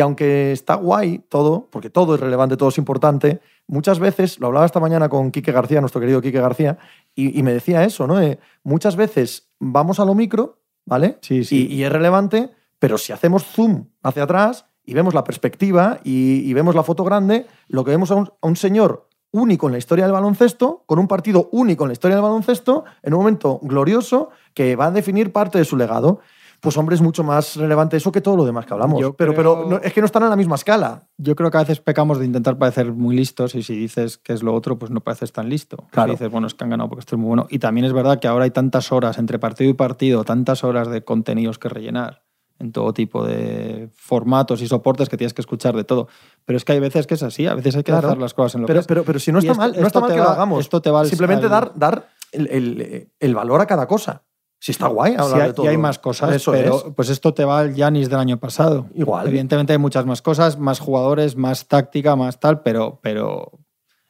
[0.00, 4.66] aunque está guay todo, porque todo es relevante, todo es importante, muchas veces, lo hablaba
[4.66, 6.78] esta mañana con Quique García, nuestro querido Quique García,
[7.14, 8.20] y, me decía eso, ¿no?
[8.20, 11.18] Eh, muchas veces vamos a lo micro, ¿vale?
[11.20, 11.68] Sí, sí.
[11.70, 16.74] Y, es relevante, pero si hacemos zoom hacia atrás y vemos la perspectiva y, vemos
[16.74, 20.04] la foto grande, lo que vemos a un, a un señor único en la historia
[20.04, 24.30] del baloncesto, con un partido único en la historia del baloncesto, en un momento glorioso
[24.54, 26.20] que va a definir parte de su legado
[26.64, 28.98] pues hombre, es mucho más relevante eso que todo lo demás que hablamos.
[29.18, 31.06] pero pero es que no están en la misma escala.
[31.18, 34.32] Yo creo que a veces pecamos de intentar parecer muy listos y si dices que
[34.32, 35.86] es lo otro, pues no pareces tan listo.
[35.90, 36.12] Claro.
[36.12, 37.46] dices, bueno, es que han ganado porque esto es muy bueno.
[37.50, 40.88] Y también es verdad que ahora hay tantas horas entre partido y partido, tantas horas
[40.88, 42.24] de contenidos que rellenar
[42.58, 46.08] en todo tipo de formatos y soportes que tienes que escuchar de todo.
[46.46, 48.54] Pero es que hay veces que es así, a veces hay que dejar las cosas
[48.54, 50.30] en lo pero, que pero, pero si no está mal, no está mal que lo
[50.30, 50.60] hagamos.
[50.60, 54.22] Esto te va Simplemente dar, dar el, el valor a cada cosa.
[54.58, 55.66] Si está guay hablar de todo.
[55.66, 58.88] Y hay más cosas, pero pues esto te va al Yanis del año pasado.
[58.94, 59.28] Igual.
[59.28, 63.52] Evidentemente hay muchas más cosas, más jugadores, más táctica, más tal, pero, pero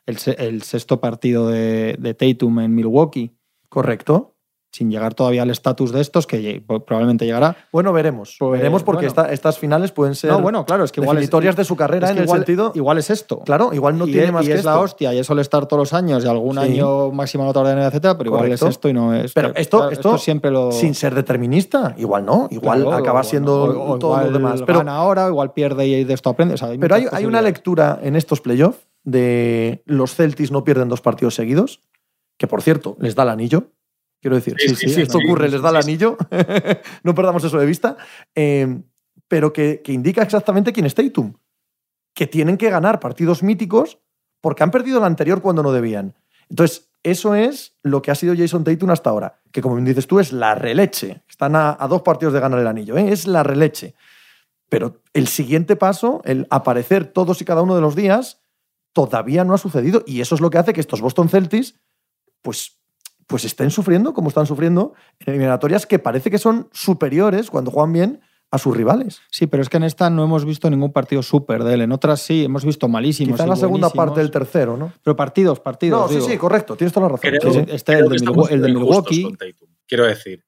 [0.06, 3.36] el, el sexto partido de, de Tatum en Milwaukee.
[3.68, 4.33] Correcto
[4.74, 7.56] sin llegar todavía al estatus de estos, que probablemente llegará.
[7.70, 8.34] Bueno, veremos.
[8.40, 11.64] Pues, veremos porque estas finales pueden ser no, bueno, claro, es que igual historias de
[11.64, 12.72] su carrera en el sentido.
[12.74, 13.42] Igual es esto.
[13.44, 15.92] Claro, igual no tiene más y que es la hostia, y es estar todos los
[15.92, 19.32] años, y algún año máxima nota de etcétera, pero igual es esto y no es.
[19.32, 20.72] Pero esto, esto, siempre lo.
[20.72, 22.48] Sin ser determinista, igual no.
[22.50, 24.62] Igual acaba siendo todo lo demás.
[24.66, 26.56] Pero ahora, igual pierde y de esto aprende.
[26.80, 31.34] pero hay, hay una lectura en estos playoffs de los Celtics no pierden dos partidos
[31.34, 31.80] seguidos,
[32.38, 33.68] que por cierto, les da el anillo
[34.24, 36.16] Quiero decir, si esto ocurre, les da el anillo,
[37.02, 37.98] no perdamos eso de vista,
[38.34, 38.82] em,
[39.28, 41.34] pero que, indica exactamente quién es Tatum.
[42.14, 43.98] Que tienen que ganar partidos míticos
[44.40, 46.14] porque han perdido el anterior cuando no debían.
[46.48, 50.18] Entonces, eso es lo que ha sido Jason Tatum hasta ahora, que como dices tú
[50.18, 51.22] es la releche.
[51.28, 53.12] Están a, dos partidos de ganar el anillo, ¿eh?
[53.12, 53.94] es la releche.
[54.70, 58.40] Pero el siguiente paso, el aparecer todos y cada uno de los días,
[58.94, 60.02] todavía no ha sucedido.
[60.06, 61.74] Y eso es lo que hace que estos Boston Celtics,
[62.40, 62.78] pues
[63.26, 67.92] pues estén sufriendo como están sufriendo en eliminatorias que parece que son superiores cuando juegan
[67.92, 69.20] bien a sus rivales.
[69.30, 71.80] Sí, pero es que en esta no hemos visto ningún partido súper de él.
[71.82, 73.34] En otras sí, hemos visto malísimos.
[73.34, 74.92] Quizá y en la segunda parte del tercero, ¿no?
[75.02, 76.02] Pero partidos, partidos.
[76.02, 76.26] No, sí, digo.
[76.28, 77.30] sí, correcto, tienes toda la razón.
[77.30, 77.64] Creo- Sí, sí.
[77.68, 79.36] Este, creo el de el de Milwaukee.
[79.88, 80.44] Quiero decir,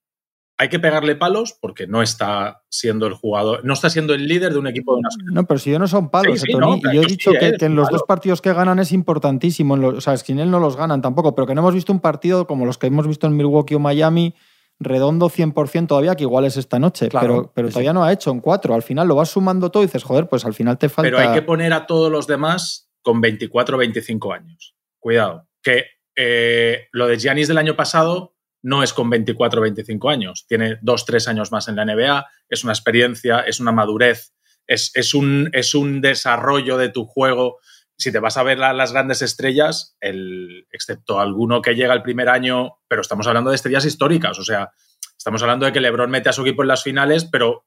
[0.58, 4.52] hay que pegarle palos porque no está siendo el jugador, no está siendo el líder
[4.54, 6.80] de un equipo de una No, pero si yo no son palos, Sí, sí, Tony.
[6.80, 9.74] no, yo he dicho sí, que, que en los dos partidos que ganan es importantísimo.
[9.74, 11.92] en los- o sea, sin él no los ganan tampoco, pero que no hemos visto
[11.92, 14.34] un partido como los que hemos visto en Milwaukee o Miami,
[14.78, 17.08] redondo 100% todavía, que igual es esta noche.
[17.08, 18.74] Claro, pero pero sí, todavía no ha hecho en cuatro.
[18.74, 21.06] Al final lo vas sumando todo y dices, joder, pues al final te falta.
[21.10, 24.74] Pero hay que poner a todos los demás con 24 o 25 años.
[24.98, 25.84] Cuidado, que
[26.16, 28.35] eh, lo de Giannis del año pasado
[28.66, 30.44] no es con 24 o 25 años.
[30.48, 34.32] Tiene 2 3 años más en la NBA, es una experiencia, es una madurez,
[34.66, 37.58] es, es un, es un desarrollo de tu juego.
[37.96, 42.02] Si te vas a ver la- las grandes estrellas, el, excepto alguno que llega el
[42.02, 44.72] primer año, pero estamos hablando de estrellas históricas, o sea,
[45.16, 47.66] estamos hablando de que LeBron mete a su equipo en las finales, pero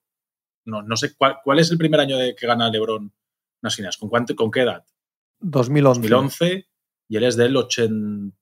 [0.65, 3.13] no, no sé cuál, cuál es el primer año de que gana LeBron
[3.61, 3.95] unas finales.
[3.95, 4.83] ¿Con, cuánto, ¿Con qué edad?
[5.39, 6.01] 2011.
[6.01, 6.67] 2011
[7.07, 8.35] y él es del 80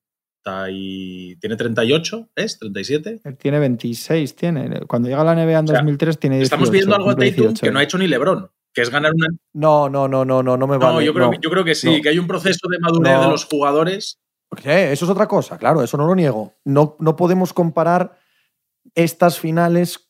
[0.69, 1.35] y...
[1.37, 2.29] ¿Tiene 38?
[2.35, 2.59] ¿Es?
[2.59, 3.21] ¿37?
[3.23, 4.81] Él tiene 26, tiene.
[4.87, 6.45] Cuando llega a la NBA en O sea, 2003 tiene 18.
[6.55, 7.65] Estamos viendo algo a Tatum 18.
[7.65, 9.27] que no ha hecho ni LeBron, que es ganar una...
[9.53, 11.05] No, no, no, no, no, no me No, vale.
[11.05, 11.31] yo, creo, no.
[11.31, 12.01] que- yo creo que sí, no.
[12.01, 13.21] que hay un proceso de madurez No.
[13.23, 14.19] de los jugadores.
[14.63, 16.53] Eso es otra cosa, claro, eso no lo niego.
[16.63, 18.17] No, no podemos comparar
[18.95, 20.06] estas finales eh,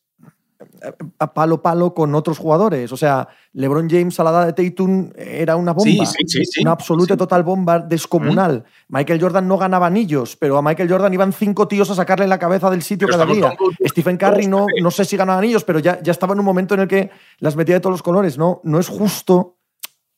[1.20, 2.92] a palo palo con otros jugadores.
[2.92, 6.06] O sea, LeBron James a la edad de Tatum era una bomba.
[6.06, 6.62] Sí, sí, sí, sí.
[6.62, 8.64] una absoluta total bomba descomunal.
[8.90, 12.40] Michael Jordan no ganaba anillos, pero a Michael Jordan iban cinco tíos a sacarle la
[12.40, 13.56] cabeza del sitio Pero cada día.
[13.56, 16.46] con- Stephen Curry no, no sé si ganaba anillos, pero ya, ya estaba en un
[16.46, 18.38] momento en el que las metía de todos los colores.
[18.38, 19.58] No, no es justo,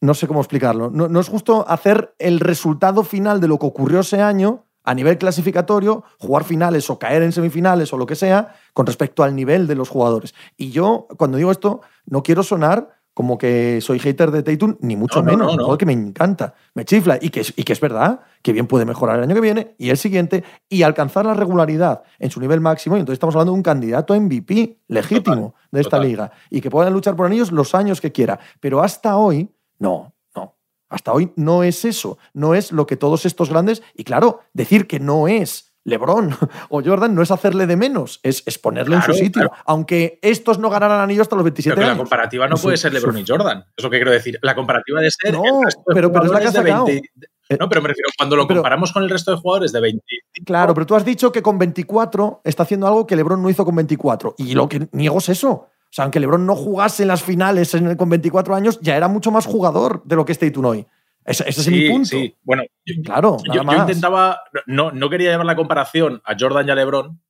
[0.01, 3.65] no sé cómo explicarlo, no, no es justo hacer el resultado final de lo que
[3.65, 8.15] ocurrió ese año a nivel clasificatorio, jugar finales o caer en semifinales o lo que
[8.15, 10.33] sea, con respecto al nivel de los jugadores.
[10.57, 14.95] Y yo, cuando digo esto, no quiero sonar como que soy hater de Tatum, ni
[14.95, 15.45] mucho No, no, menos.
[15.47, 15.63] no, un no.
[15.63, 18.65] jugador que me encanta, me chifla y que, es, y que es verdad que bien
[18.65, 22.39] puede mejorar el año que viene y el siguiente y alcanzar la regularidad en su
[22.39, 22.95] nivel máximo.
[22.97, 26.07] Y entonces estamos hablando de un candidato MVP legítimo de esta total.
[26.09, 28.39] liga y que pueda luchar por anillos los años que quiera.
[28.59, 30.13] Pero hasta hoy, no.
[30.89, 32.17] Hasta hoy no es eso.
[32.33, 33.81] No es lo que todos estos grandes.
[33.95, 36.35] Y claro, decir que no es LeBron
[36.69, 39.43] o Jordan no es hacerle de menos, es, es ponerle en su sitio.
[39.47, 39.53] claro.
[39.65, 42.01] Aunque estos no ganaran anillos hasta los 27 Pero que la años.
[42.03, 43.65] comparativa no puede ser LeBron y Jordan.
[43.77, 44.37] Es lo que quiero decir.
[44.41, 45.33] La comparativa de ser.
[45.33, 45.41] No,
[45.93, 46.85] pero- pero es la que has de sacado.
[46.85, 47.09] 20
[47.59, 50.03] No, pero me refiero, cuando lo Pero- comparamos con el resto de jugadores de 20.
[50.45, 53.65] Claro, pero tú has dicho que con 24 está haciendo algo que LeBron no hizo
[53.65, 54.35] con 24.
[54.37, 55.67] Y lo que niego es eso.
[55.91, 59.31] O sea, aunque LeBron no jugase en las finales con 24 años, ya era mucho
[59.31, 60.87] más jugador de lo que es Tatum hoy.
[61.25, 62.09] Ese, ese es mi punto.
[62.09, 62.35] sí.
[62.43, 64.41] Bueno, yo, Claro, yo- intentaba.
[64.67, 67.21] No, no quería llevar la comparación a Jordan y a LeBron.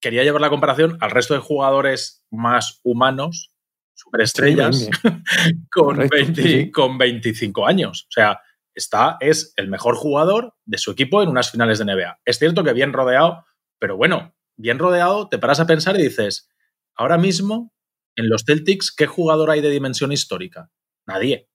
[0.00, 3.52] Quería llevar la comparación al resto de jugadores más humanos,
[3.94, 4.90] superestrellas, Sí,
[5.72, 6.70] con, Correcto, 20 sí, sí.
[6.70, 8.04] con 25 años.
[8.08, 8.40] O sea,
[8.74, 12.20] está, es el mejor jugador de su equipo en unas finales de NBA.
[12.24, 13.44] Es cierto que bien rodeado,
[13.78, 16.48] pero bueno, bien rodeado, te paras a pensar y dices,
[16.94, 17.72] ahora mismo,
[18.18, 20.70] en los Celtics, ¿qué jugador hay de dimensión histórica?
[21.06, 21.48] Nadie.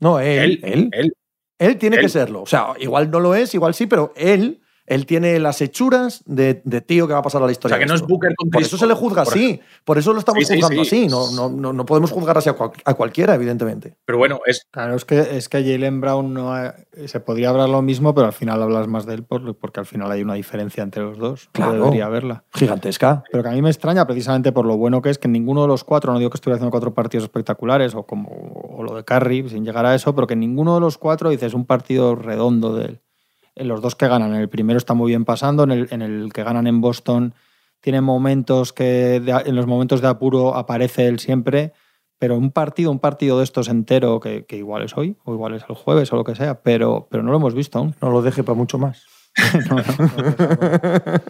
[0.00, 1.12] No, él, él, él.
[1.58, 2.02] él tiene él.
[2.02, 2.42] que serlo.
[2.42, 4.60] O sea, igual no lo es, igual sí, pero él,
[4.90, 7.76] él tiene las hechuras de, de tío que va a pasar a la O historia.
[7.76, 8.02] sea, que no es.
[8.02, 9.60] Booker con Por eso se le juzga por así.
[9.84, 11.04] Por eso lo estamos Sí, sí, juzgando sí.
[11.04, 11.08] así.
[11.08, 13.94] No, no, no, no podemos juzgar así a, cual- a cualquiera, evidentemente.
[14.04, 16.74] Pero bueno, es, Claro, es que, es que Jalen Brown no ha-
[17.06, 19.86] se podría hablar lo mismo, pero al final hablas más de él por- porque al
[19.86, 21.46] final hay una diferencia entre los dos.
[21.46, 21.72] No Claro.
[21.84, 22.44] debería haberla.
[22.52, 23.22] Gigantesca.
[23.30, 25.68] Pero que a mí me extraña precisamente por lo bueno que es que ninguno de
[25.68, 29.04] los cuatro, no digo que estuviera haciendo cuatro partidos espectaculares o como o lo de
[29.04, 32.74] Curry, sin llegar a eso, pero que ninguno de los cuatro dices un partido redondo
[32.74, 33.00] de él.
[33.56, 36.02] En los dos que ganan, en el primero está muy bien pasando, en el, en
[36.02, 37.34] el que ganan en Boston
[37.80, 41.72] tiene momentos que de- en los momentos de apuro aparece él siempre,
[42.18, 45.54] pero un partido, un partido de estos entero, que, que igual es hoy, o igual
[45.54, 47.94] es el jueves o lo que sea, pero, pero no lo hemos visto aún.
[48.02, 49.04] No lo deje para mucho más.
[49.70, 51.20] No, no, no.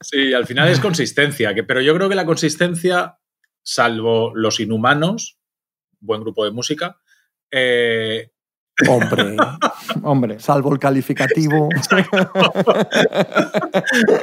[0.00, 3.18] Sí, al final es consistencia, que, pero yo creo que la consistencia,
[3.62, 5.38] salvo los inhumanos,
[6.00, 7.00] buen grupo de música,
[7.50, 8.30] eh,
[8.88, 9.36] Hombre,
[10.02, 11.68] Hombre, salvo el calificativo.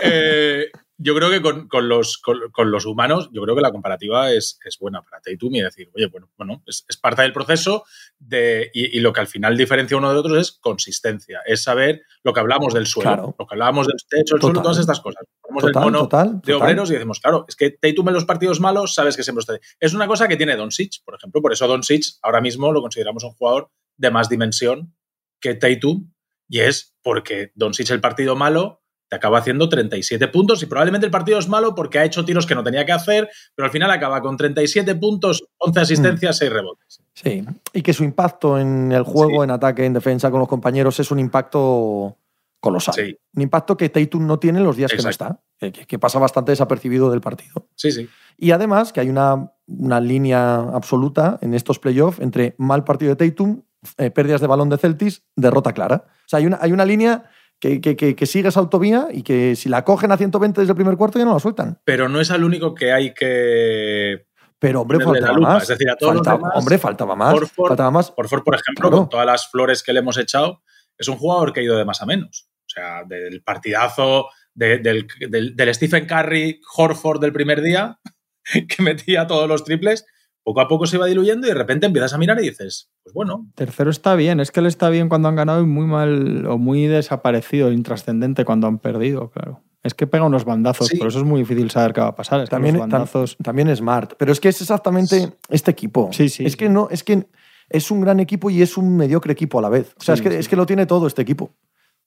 [0.03, 0.65] eh,
[1.03, 4.31] yo creo que con, con los, con, con los humanos, yo creo que la comparativa
[4.31, 7.85] es, es buena para Tatum y decir, oye, bueno, bueno es, es parte del proceso
[8.19, 12.01] de, y, y lo que al final diferencia uno de otros es consistencia, es saber
[12.23, 13.35] lo que hablamos del suelo, Claro.
[13.39, 15.23] lo que hablábamos del techo, el suelo, todas estas cosas.
[15.43, 16.61] Hablamos del Total, mono total, de total.
[16.67, 19.57] obreros y decimos, claro, es que Tatum en los partidos malos sabes que siempre está.
[19.79, 23.23] Es una cosa que tiene Doncic, por ejemplo, por eso Doncic ahora mismo lo consideramos
[23.23, 24.93] un jugador de más dimensión
[25.39, 26.11] que Tatum
[26.49, 31.11] y es porque Doncic el partido malo te acaba haciendo 37 puntos y probablemente el
[31.11, 33.91] partido es malo porque ha hecho tiros que no tenía que hacer, pero al final
[33.91, 37.01] acaba con 37 puntos, 11 asistencias, 6 rebotes.
[37.13, 40.99] Sí, y que su impacto en el juego, en ataque, en defensa con los compañeros
[40.99, 42.17] es un impacto
[42.61, 42.93] colosal.
[42.95, 43.17] Sí.
[43.35, 46.53] Un impacto que Tatum no tiene los días que no está, que, que pasa bastante
[46.53, 47.67] desapercibido del partido.
[47.75, 48.07] Sí, sí.
[48.37, 53.29] Y además que hay una, una línea absoluta en estos playoffs entre mal partido de
[53.29, 53.61] Tatum,
[53.97, 56.05] eh, pérdidas de balón de Celtis, derrota clara.
[56.07, 57.23] O sea, hay una, hay una línea
[57.59, 60.71] que, que, que, que sigue esa autovía y que si la cogen a 120 desde
[60.71, 61.79] el primer cuarto ya no la sueltan.
[61.83, 64.25] Pero no es al único que hay que.
[64.59, 65.63] Pero, hombre, faltaba lupa, más.
[65.63, 67.33] es decir, a todos los Falta- demás, hombre, faltaba más.
[67.33, 68.11] Horford, faltaba más.
[68.11, 68.97] Por ejemplo, Claro.
[68.97, 70.61] con todas las flores que le hemos echado,
[70.97, 72.47] es un jugador que ha ido de más a menos.
[72.65, 77.99] O sea, del partidazo de- del, del- del Stephen Curry, Horford del primer día,
[78.69, 80.05] que metía todos los triples,
[80.43, 83.13] poco a poco se iba diluyendo y de repente empiezas a mirar y dices, pues
[83.13, 86.45] bueno, Tercero está bien, es que él está bien cuando han ganado y muy mal
[86.47, 89.61] o muy desaparecido, intrascendente cuando han perdido, claro.
[89.83, 90.97] Es que pega unos bandazos, Sí.
[90.97, 92.39] por eso es muy difícil saber qué va a pasar.
[92.41, 93.35] Es que También, tam- bandazos.
[93.43, 94.13] también Smart.
[94.17, 96.09] Pero es que es exactamente este equipo.
[96.13, 96.57] Sí, sí, Es sí.
[96.59, 97.27] que no, es que
[97.67, 99.95] es un gran equipo y es un mediocre equipo a la vez.
[99.99, 100.39] O sea, Sí, es, que, sí.
[100.39, 101.55] es que lo tiene todo este equipo.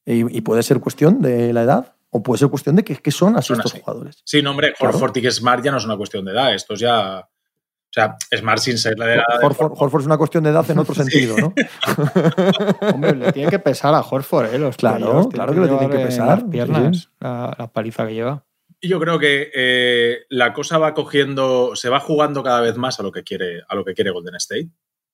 [0.06, 3.10] Y, y puede ser cuestión de la edad o puede ser cuestión de que, que
[3.10, 3.80] son así Son estos así.
[3.82, 4.22] jugadores.
[4.24, 4.94] sí, no, hombre, Claro.
[4.96, 7.26] Horford y Smart ya no es una cuestión de edad, esto es ya...
[7.94, 10.68] O sea, Smart sin ser la de la de Horford, es una cuestión de edad
[10.68, 11.54] en otro sentido, ¿no?
[12.92, 14.58] Hombre, le tiene que pesar a Horford, ¿eh?
[14.58, 17.08] Los Claro, claro que le tiene llevar que pesar, Las piernas, sí.
[17.20, 18.44] La, la paliza que lleva.
[18.80, 22.98] Y yo creo que eh, la cosa va cogiendo, se va jugando cada vez más
[22.98, 24.70] a lo que quiere, a lo que quiere Golden State.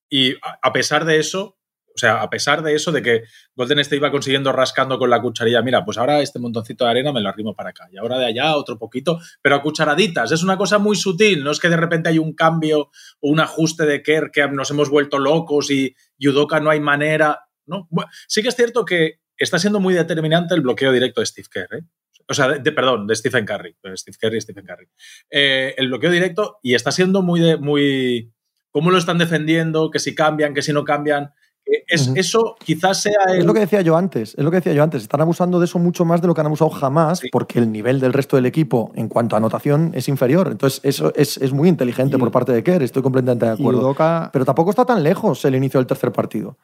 [0.08, 1.59] Y a, a pesar de eso,
[2.00, 3.22] sea, a pesar de eso, de que
[3.54, 7.12] Golden State va consiguiendo rascando con la cucharilla, mira, pues ahora este montoncito de arena
[7.12, 10.32] me lo arrimo para acá, y ahora de allá otro poquito, pero a cucharaditas.
[10.32, 13.40] Es una cosa muy sutil, no es que de repente hay un cambio o un
[13.40, 17.46] ajuste de Kerr que nos hemos vuelto locos y Yudoka no hay manera.
[17.66, 17.88] ¿no?
[18.26, 21.74] Sí que es cierto que está siendo muy determinante el bloqueo directo de Steve Kerr,
[21.74, 21.82] ¿eh?
[22.30, 23.76] O sea, de, perdón, de Stephen Curry.
[23.96, 24.86] Steve Curry y Stephen Curry.
[25.30, 28.32] Eh, el bloqueo directo y está siendo muy de, muy.
[28.70, 29.90] ¿Cómo lo están defendiendo?
[29.90, 31.32] Que si cambian, que si no cambian.
[31.72, 32.10] Eh, es.
[32.16, 33.38] Eso quizás sea el.
[33.40, 35.02] Es lo que decía yo antes, es lo que decía yo antes.
[35.02, 37.28] Están abusando de eso mucho más de lo que han abusado jamás, Sí.
[37.30, 40.48] porque el nivel del resto del equipo en cuanto a anotación es inferior.
[40.50, 43.80] Entonces, eso es, es muy inteligente Y- por parte de Kerr, estoy completamente de acuerdo.
[43.80, 46.56] Udoka, Pero tampoco está tan lejos el inicio del tercer partido.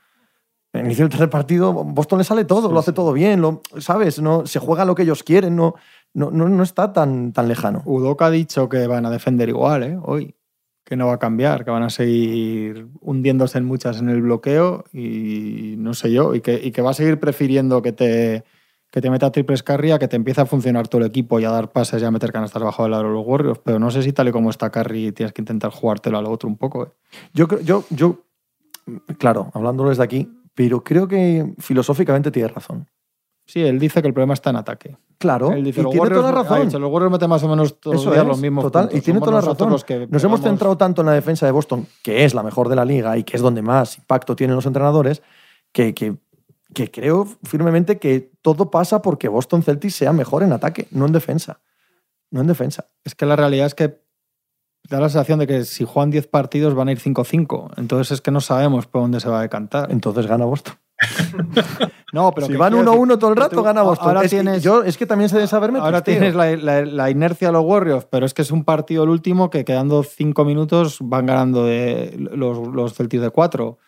[0.73, 2.95] El inicio del tercer partido, Boston le sale todo, Sí, lo hace sí.
[2.95, 4.21] todo bien, lo, ¿sabes?
[4.21, 5.75] No, se juega lo que ellos quieren, no,
[6.13, 7.81] no, no, no está tan, tan lejano.
[7.87, 9.99] Udoka ha dicho que van a defender igual, ¿eh?
[10.03, 10.35] Hoy.
[10.87, 14.85] Que no va a cambiar, que van a seguir hundiéndose en muchas en el bloqueo
[14.93, 18.45] y no sé yo, y que, y que va a seguir prefiriendo que te,
[18.91, 21.51] que te meta triples carry que te empiece a funcionar todo el equipo y a
[21.51, 23.61] dar pases y a meter canastas bajo el aro de los Warriors.
[23.65, 26.49] Pero no sé si tal y como está Carry tienes que intentar jugártelo al otro
[26.49, 26.85] un poco.
[26.85, 26.89] ¿eh?
[27.35, 28.25] Yo, yo, yo,
[29.19, 32.87] claro, hablando desde aquí, pero creo que filosóficamente tiene razón.
[33.47, 34.97] Sí, él dice que el problema está en ataque.
[35.19, 36.67] Claro, Él dice, y tiene Warriors, toda la razón.
[36.67, 38.83] dicho, los Warriors meten más o menos todos Eso los días es, los mismos total,
[38.85, 38.99] puntos.
[38.99, 39.71] y tiene Somos toda la razón.
[39.71, 42.43] los que Nos hemos pegamos- centrado tanto en la defensa de Boston, que es la
[42.43, 45.23] mejor de la liga y que es donde más impacto tienen los entrenadores,
[45.73, 46.17] que, que,
[46.75, 51.13] que creo firmemente que todo pasa porque Boston Celtics sea mejor en ataque, no en
[51.13, 51.61] defensa.
[52.31, 52.87] No en defensa.
[53.05, 54.03] Es que la realidad es que
[54.91, 57.71] da la sensación de que si juegan 10 partidos van a ir 5-5.
[57.79, 59.91] Entonces es que no sabemos por dónde se va a decantar.
[59.93, 60.75] Entonces gana Boston.
[62.13, 64.09] No, pero si que van quiero 1-1 decir, todo el rato, tú- gana Boston.
[64.09, 65.81] Ahora Es que tienes, yo, es que también sé de saberme.
[65.81, 69.03] ahora tienes la, la- la inercia de los Warriors, pero es que es un partido
[69.05, 73.79] el último que quedando 5 minutos van ganando de los, los Celtics de 4.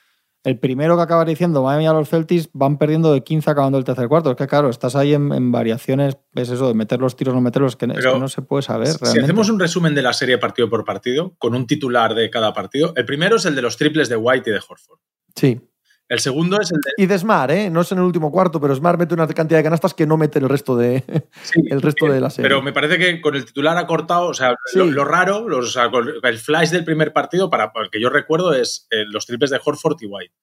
[0.44, 3.84] El primero que acaba diciendo Miami a los Celtics van perdiendo de 15 acabando el
[3.84, 4.30] tercer cuarto.
[4.30, 7.40] Es que claro, estás ahí en, en variaciones, es eso, de meter los tiros, no
[7.40, 8.88] meterlos, que, es que no se puede saber.
[8.88, 9.24] Si realmente.
[9.24, 12.92] hacemos un resumen de la serie partido por partido, con un titular de cada partido,
[12.96, 14.98] el primero es el de los triples de White y de Horford.
[15.34, 15.60] Sí.
[16.08, 16.90] El segundo es el de.
[16.96, 17.68] Y de Smart, ¿eh?
[17.70, 20.16] No es en el último cuarto, pero Smart mete una cantidad de canastas que no
[20.16, 21.04] mete el resto de,
[21.42, 22.48] sí, el resto de la serie.
[22.48, 24.78] Pero me parece que con el titular ha cortado, o sea, Sí.
[24.78, 28.00] lo, lo raro, los- o sea, con el flash del primer partido, para el que
[28.00, 30.34] yo recuerdo, es eh, los triples de Horford y White.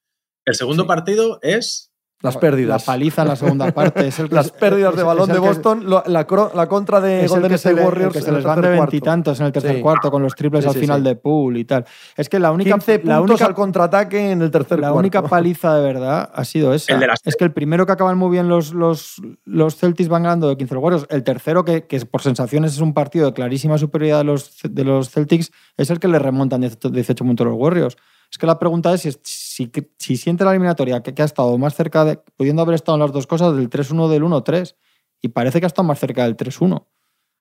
[0.46, 0.88] El segundo Sí.
[0.88, 1.92] partido es.
[2.22, 2.84] Las La pérdidas.
[2.86, 4.08] paliza en la segunda parte.
[4.08, 7.28] Es el que- Las pérdidas es- de es balón de Boston, la, la contra de
[7.28, 8.14] Golden que, se State el Warriors.
[8.14, 8.92] que se les van de tercer cuarto.
[8.92, 9.82] veintitantos en el tercer Sí.
[9.82, 11.04] cuarto con los triples Sí, al final sí.
[11.10, 11.86] de pool y tal.
[12.16, 15.00] Es que la única, 15 la puntos única, al contraataque en el tercer la cuarto.
[15.00, 16.94] única paliza de verdad ha sido esa.
[16.94, 20.10] El de las- Es que el primero que acaban muy bien los, los, los Celtics
[20.10, 21.06] van ganando de 15 los Warriors.
[21.10, 24.84] El tercero, que, que por sensaciones es un partido de clarísima superioridad de los, de
[24.86, 27.98] los Celtics, es el que le remontan 18 18 puntos los Warriors.
[28.32, 31.58] Es que la pregunta es si, si, si siente la eliminatoria que, que ha estado
[31.58, 34.76] más cerca de, pudiendo haber estado en las dos cosas, del 3-1 del 1-3.
[35.22, 36.86] Y parece que ha estado más cerca del 3-1.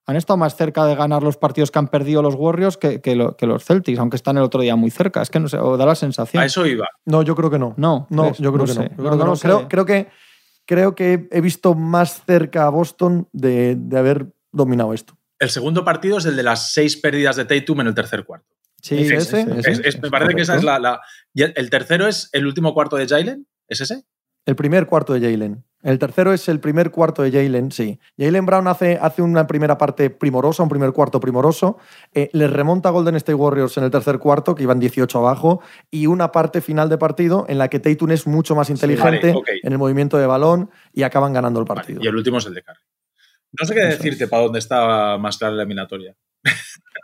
[0.06, 3.16] Han estado más cerca de ganar los partidos que han perdido los Warriors que, que,
[3.16, 5.22] lo- que los Celtics, aunque están el otro día muy cerca.
[5.22, 6.42] Es que no sé, o da la sensación.
[6.42, 6.86] A eso iba.
[7.06, 7.74] No, yo creo que no.
[7.78, 8.80] No, No, ves, yo creo no que sé.
[8.80, 8.88] no.
[8.90, 9.30] Yo No, creo, que no no.
[9.30, 9.48] lo sé.
[9.48, 10.08] Creo, creo que
[10.66, 15.16] creo que he visto más cerca a Boston de, de haber dominado esto.
[15.38, 18.53] El segundo partido es el de las seis pérdidas de Tatum en el tercer cuarto.
[18.84, 21.00] Sí, ¿Es ese, ese, es, es, me parece que esa es la, la,
[21.32, 23.46] El tercero es el último cuarto de Jalen.
[23.66, 24.04] ¿Es ese?
[24.44, 25.64] El primer cuarto de Jalen.
[25.82, 27.98] El tercero es el primer cuarto de Jalen, sí.
[28.18, 31.78] Jalen Brown hace, hace una primera parte primorosa, un primer cuarto primoroso.
[32.12, 35.62] Eh, les remonta a Golden State Warriors en el tercer cuarto, que iban 18 abajo,
[35.90, 39.26] y una parte final de partido en la que Tatum es mucho más inteligente sí,
[39.28, 39.60] vale, okay.
[39.62, 42.00] en el movimiento de balón y acaban ganando el partido.
[42.00, 42.80] Vale, y el último es el de Curry.
[43.58, 46.14] No sé qué decirte para dónde está más clara la eliminatoria.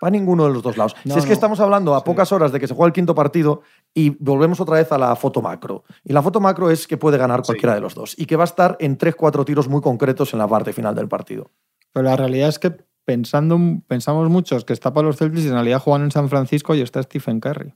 [0.01, 0.97] Para ninguno de los dos lados.
[1.05, 1.34] No, si es que no.
[1.34, 2.05] estamos hablando a sí.
[2.07, 3.62] pocas horas de que se juega el quinto partido
[3.93, 5.84] y volvemos otra vez a la foto macro.
[6.05, 7.76] Y la foto macro es que puede ganar cualquiera sí.
[7.76, 10.49] de los dos y que va a estar en 3-4 tiros muy concretos en la
[10.49, 11.51] parte final del partido.
[11.93, 12.74] Pero la realidad es que
[13.05, 16.74] pensando, pensamos muchos que está para los Celtics y en realidad juegan en San Francisco
[16.74, 17.74] y está Stephen Curry.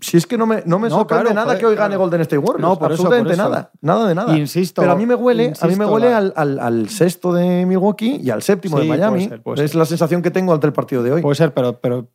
[0.00, 2.02] Si es que no me, no me no, sorprende claro, nada que hoy gane claro.
[2.02, 2.62] Golden State Warriors.
[2.62, 3.56] No, por absolutamente eso, por eso.
[3.56, 3.70] nada.
[3.80, 4.38] Nada de nada.
[4.38, 4.82] Insisto.
[4.82, 7.66] Pero a mí me huele, insisto, a mí me huele al, al, al, sexto de
[7.66, 9.18] Milwaukee y al séptimo sí, de Miami.
[9.18, 9.78] Puede ser, puede es ser.
[9.78, 11.22] la sensación que tengo ante el partido de hoy.
[11.22, 12.08] Puede ser, pero, pero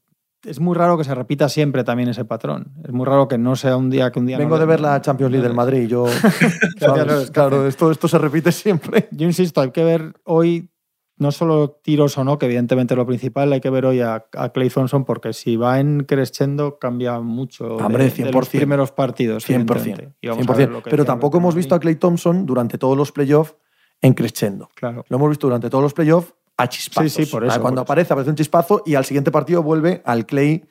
[0.45, 2.71] es muy raro que se repita siempre también ese patrón.
[2.83, 4.37] Es muy raro que no sea un día que un día.
[4.37, 6.05] Vengo no de ver la Champions League del Madrid yo.
[7.31, 9.07] claro, esto, esto se repite siempre.
[9.11, 10.69] Yo insisto, hay que ver hoy
[11.17, 14.25] no solo tiros o no, que evidentemente es lo principal, hay que ver hoy a,
[14.33, 18.49] a Clay Thompson porque si va en crescendo cambia mucho Hombre, 100%, de, de los
[18.49, 19.49] primeros partidos.
[19.49, 20.13] 100%.
[20.21, 20.81] 100%.
[20.83, 23.55] Pero tampoco hemos visto a Clay Thompson durante todos los playoffs
[24.01, 24.69] en crescendo.
[24.75, 25.05] Claro.
[25.07, 27.11] Lo hemos visto durante todos los playoffs a chispazos.
[27.13, 27.61] Sí, sí, por eso.
[27.61, 30.67] Cuando por aparece, aparece un chispazo y al siguiente partido vuelve al Clay,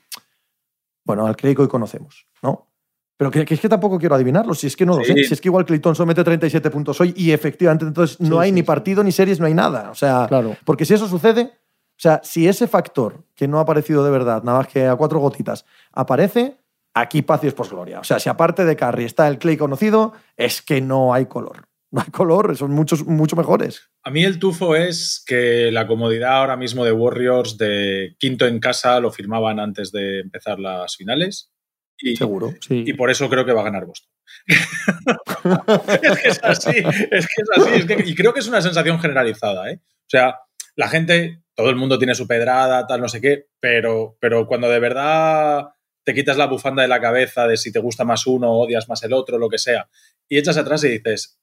[1.04, 2.73] bueno, al Clay que hoy conocemos, ¿no?
[3.16, 5.12] Pero que, que, es que tampoco quiero adivinarlo, si es que no lo sí.
[5.12, 5.24] sé.
[5.24, 8.48] Si es que igual Clayton mete 37 puntos hoy y efectivamente entonces no sí, hay
[8.48, 9.90] sí, ni partido, ni series, no hay nada.
[9.90, 10.56] O sea, claro.
[10.64, 11.52] porque si eso sucede,
[11.96, 14.96] o sea, si ese factor que no ha aparecido de verdad, nada más que a
[14.96, 16.58] cuatro gotitas, aparece,
[16.92, 18.00] aquí paz y es posgloria.
[18.00, 21.68] O sea, si aparte de Curry está el Clay conocido, es que no hay color.
[21.92, 23.90] No hay color, son muchos, mucho mejores.
[24.02, 28.58] A mí el tufo es que la comodidad ahora mismo de Warriors de quinto en
[28.58, 31.53] casa lo firmaban antes de empezar las finales
[31.98, 32.52] y, Seguro.
[32.60, 32.84] Sí.
[32.86, 34.10] Y por eso creo que va a ganar Boston.
[36.02, 36.70] es que es así,
[37.10, 37.74] es que es así.
[37.74, 39.70] Es que, y creo que es una sensación generalizada.
[39.70, 39.80] ¿eh?
[39.82, 40.40] O sea,
[40.76, 44.68] la gente, todo el mundo tiene su pedrada, tal, no sé qué, pero, pero cuando
[44.68, 45.68] de verdad
[46.04, 49.02] te quitas la bufanda de la cabeza de si te gusta más uno, odias más
[49.02, 49.88] el otro, lo que sea,
[50.28, 51.38] y echas atrás y dices,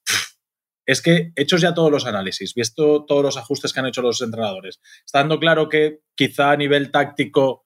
[0.86, 4.20] es que hechos ya todos los análisis, visto todos los ajustes que han hecho los
[4.20, 7.61] entrenadores, está dando claro que quizá a nivel táctico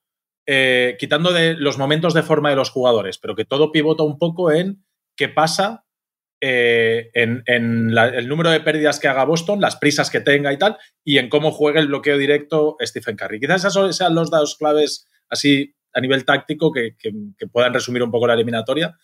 [0.46, 4.18] eh, quitando de los momentos de forma de los jugadores, pero que todo pivota un
[4.18, 4.84] poco en
[5.16, 5.84] qué pasa
[6.40, 10.76] eh, en, el número de pérdidas que haga Boston, las prisas que tenga y tal,
[11.02, 13.40] y en cómo juegue el bloqueo directo Stephen Curry.
[13.40, 18.10] Quizás esos sean los dos claves así a nivel táctico que, que puedan resumir un
[18.10, 18.96] poco la eliminatoria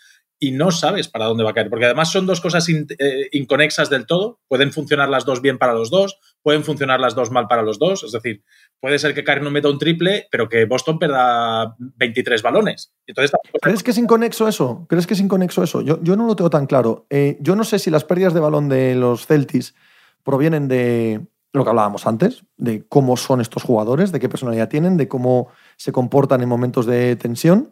[0.42, 3.28] y no sabes para dónde va a caer, porque además son dos cosas in, eh,
[3.30, 7.30] inconexas del todo, pueden funcionar las dos bien para los dos, pueden funcionar las dos
[7.30, 8.42] mal para los dos, es decir,
[8.80, 12.92] puede ser que Curry no meta un triple, pero que Boston perda 23 balones.
[13.06, 13.30] Entonces,
[13.60, 14.84] ¿Crees que es inconexo eso?
[14.88, 15.80] ¿Crees que es inconexo eso?
[15.80, 17.06] Yo, yo no lo tengo tan claro.
[17.08, 19.76] Eh, yo no sé si las pérdidas de balón de los Celtics
[20.24, 24.96] provienen de lo que hablábamos antes, de cómo son estos jugadores, de qué personalidad tienen,
[24.96, 27.70] de cómo se comportan en momentos de tensión,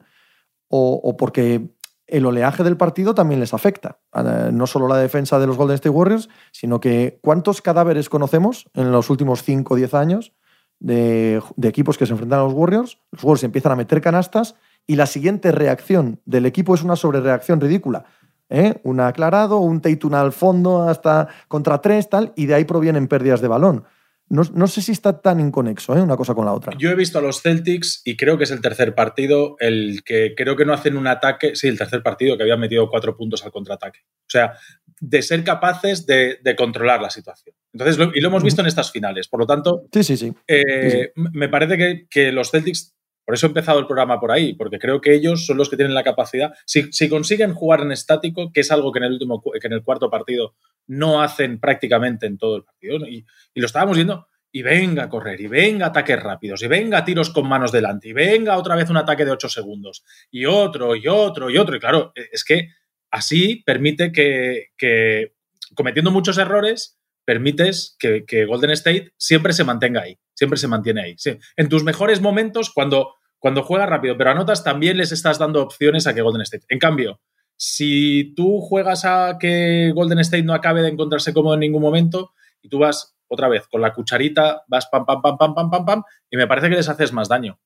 [0.69, 1.69] o, o porque
[2.11, 3.99] el oleaje del partido también les afecta.
[4.15, 8.69] Eh, no solo la defensa de los Golden State Warriors, sino que cuántos cadáveres conocemos
[8.75, 10.33] en los últimos 5 o 10 años
[10.79, 12.99] de, equipos que se enfrentan a los Warriors.
[13.13, 14.57] Los Warriors empiezan a meter canastas
[14.87, 18.05] y la siguiente reacción del equipo es una sobrereacción ridícula.
[18.49, 18.81] ¿eh?
[18.83, 23.41] Un aclarado, un Tatum al fondo hasta contra tres, tal, y de ahí provienen pérdidas
[23.41, 23.85] de balón.
[24.31, 26.01] No, no, sé si está tan inconexo ¿eh?
[26.01, 26.73] una cosa con la otra.
[26.79, 30.35] Yo he visto a los Celtics y creo que es el tercer partido el que
[30.37, 31.57] creo que no hacen un ataque.
[31.57, 34.01] Sí, el tercer partido que habían metido cuatro puntos al contraataque.
[34.05, 34.55] O sea,
[35.01, 37.57] de ser capaces de, de controlar la situación.
[37.73, 39.27] Entonces, lo, y lo hemos visto en estas finales.
[39.27, 40.33] Por lo tanto, sí, sí, sí.
[40.47, 41.29] Eh, sí, sí.
[41.33, 42.95] me parece que, que, los Celtics.
[43.31, 45.77] Por eso he empezado el programa por ahí, porque creo que ellos son los que
[45.77, 46.53] tienen la capacidad.
[46.67, 49.73] Si, si consiguen jugar en estático, que es algo que en el último, que en
[49.73, 50.57] el cuarto partido
[50.89, 53.25] no hacen prácticamente en todo el partido, y,
[53.55, 57.49] lo estábamos viendo, y venga a correr, y venga ataques rápidos, y venga tiros con
[57.49, 60.03] manos delante, y venga otra vez un ataque de 8 segundos,
[60.33, 61.77] y otro, y otro, y otro.
[61.77, 62.71] Y claro, es que
[63.13, 65.35] así permite que,
[65.77, 71.17] cometiendo muchos errores, permites que, Golden State siempre se mantenga ahí, siempre se mantiene ahí.
[71.57, 76.07] En tus mejores momentos, cuando, cuando juegas rápido, pero anotas, también les estás dando opciones
[76.07, 76.67] a que Golden State.
[76.69, 77.21] En cambio,
[77.57, 82.33] si tú juegas a que Golden State no acabe de encontrarse cómodo en ningún momento,
[82.63, 85.85] y tú vas otra vez con la cucharita, vas pam, pam, pam, pam, pam, pam,
[85.85, 87.59] pam, y me parece que les haces más daño.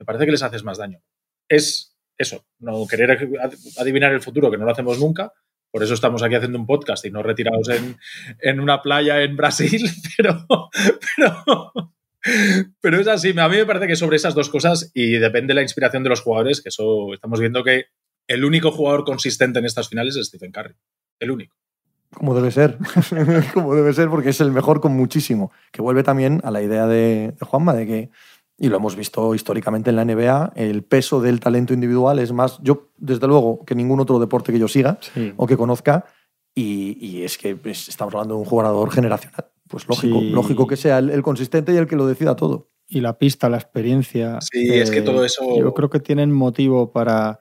[0.00, 1.00] Me parece que les haces más daño.
[1.48, 3.30] Es eso, no querer
[3.78, 5.32] adivinar el futuro, que no lo hacemos nunca,
[5.70, 9.82] por eso estamos aquí haciendo un podcast y no retirados en, una playa en Brasil,
[10.16, 10.46] pero,
[12.80, 13.30] pero es así.
[13.38, 16.10] A mí me parece que sobre esas dos cosas, y depende de la inspiración de
[16.10, 17.86] los jugadores, que eso estamos viendo que
[18.26, 20.74] el único jugador consistente en estas finales es Stephen Curry.
[21.18, 21.56] El único.
[22.12, 22.78] Como debe ser,
[23.54, 25.52] como debe ser, porque es el mejor con muchísimo.
[25.72, 28.10] Que vuelve también a la idea de, Juanma de que,
[28.56, 32.58] y lo hemos visto históricamente en la NBA, el peso del talento individual es más,
[32.62, 34.98] yo desde luego, que ningún otro deporte que yo siga
[35.36, 36.06] o que conozca,
[36.54, 39.46] y, es que pues, estamos hablando de un jugador generacional.
[39.68, 42.70] Pues lógico, lógico que sea el, consistente y el que lo decida todo.
[42.86, 44.38] Y la pista, la experiencia.
[44.40, 45.44] Sí, es que todo eso.
[45.58, 47.40] Yo creo que tienen motivo para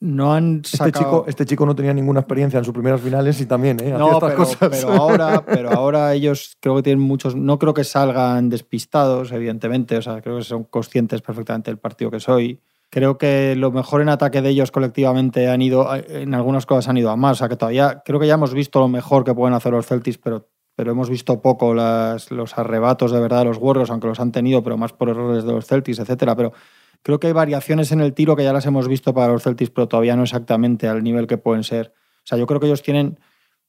[0.00, 0.88] no han sacado...
[0.88, 3.90] Este chico, este chico no tenía ninguna experiencia en sus primeras finales y también, ¿eh?
[3.90, 7.34] No, pero, pero, ahora, pero ahora ellos creo que tienen muchos...
[7.34, 9.96] No creo que salgan despistados, evidentemente.
[9.96, 12.60] O sea, creo que son conscientes perfectamente del partido que soy.
[12.90, 15.88] Creo que lo mejor en ataque de ellos colectivamente han ido...
[15.94, 17.32] En algunas cosas han ido a más.
[17.32, 18.02] O sea, que todavía...
[18.04, 20.48] Creo que ya hemos visto lo mejor que pueden hacer los Celtics, pero,
[20.80, 24.62] pero hemos visto poco los arrebatos de verdad de los Warriors, aunque los han tenido,
[24.62, 26.34] pero más por errores de los Celtics, etcétera.
[26.34, 26.54] Pero
[27.02, 29.70] Creo que hay variaciones en el tiro que ya las hemos visto para los Celtics,
[29.70, 31.94] pero todavía no exactamente al nivel que pueden ser.
[32.18, 33.18] O sea, yo creo que ellos tienen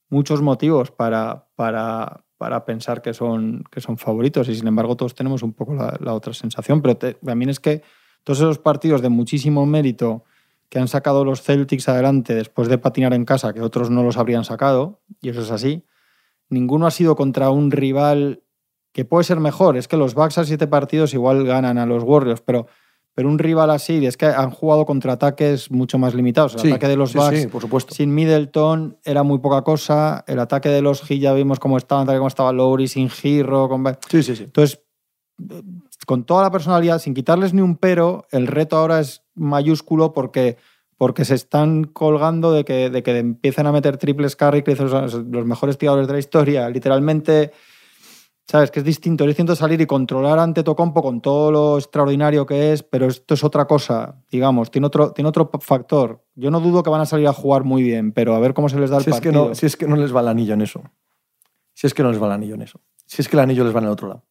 [0.10, 5.16] muchos motivos para, para, para pensar que son, que son favoritos y sin embargo todos
[5.16, 6.82] tenemos un poco la, otra sensación.
[6.82, 7.84] Pero también es que
[8.24, 10.26] todos esos partidos de muchísimo mérito
[10.68, 14.18] que han sacado los Celtics adelante después de patinar en casa, que otros no los
[14.18, 15.86] habrían sacado, y eso es así,
[16.52, 18.44] ninguno ha sido contra un rival
[18.94, 19.78] que puede ser mejor.
[19.78, 22.68] Es que los Bucks a siete partidos igual ganan a los Warriors, pero
[23.14, 26.56] pero un rival así, es que han jugado contra ataques mucho más limitados.
[26.64, 27.94] El ataque de los Bucks por supuesto.
[27.94, 30.24] sin Middleton era muy poca cosa.
[30.28, 33.68] El ataque de los Heat ya vimos cómo estaba, cómo estaba Lowry sin Giro.
[33.68, 33.86] Con...
[34.10, 34.44] Sí, sí, sí.
[34.44, 34.82] Entonces,
[36.08, 40.56] con toda la personalidad, sin quitarles ni un pero, el reto ahora es mayúsculo porque,
[41.02, 45.46] porque se están colgando de que, de que empiecen a meter triples carry, que los
[45.48, 46.70] mejores tiradores de la historia.
[46.70, 47.54] Literalmente
[48.48, 48.70] ¿Sabes?
[48.70, 49.24] Que es distinto.
[49.24, 53.34] Es distinto salir y controlar ante Tocompo con todo lo extraordinario que es, pero esto
[53.34, 54.70] es otra cosa, digamos.
[54.70, 56.24] Tiene otro, tiene otro factor.
[56.36, 58.70] Yo no dudo que van a salir a jugar muy bien, pero a ver cómo
[58.70, 59.32] se les da el si partido.
[59.32, 60.84] Es que no, si es que no les va el anillo en eso.
[61.74, 62.80] Si es que no les va el anillo en eso.
[63.08, 64.24] Si es que el anillo les va en el otro lado.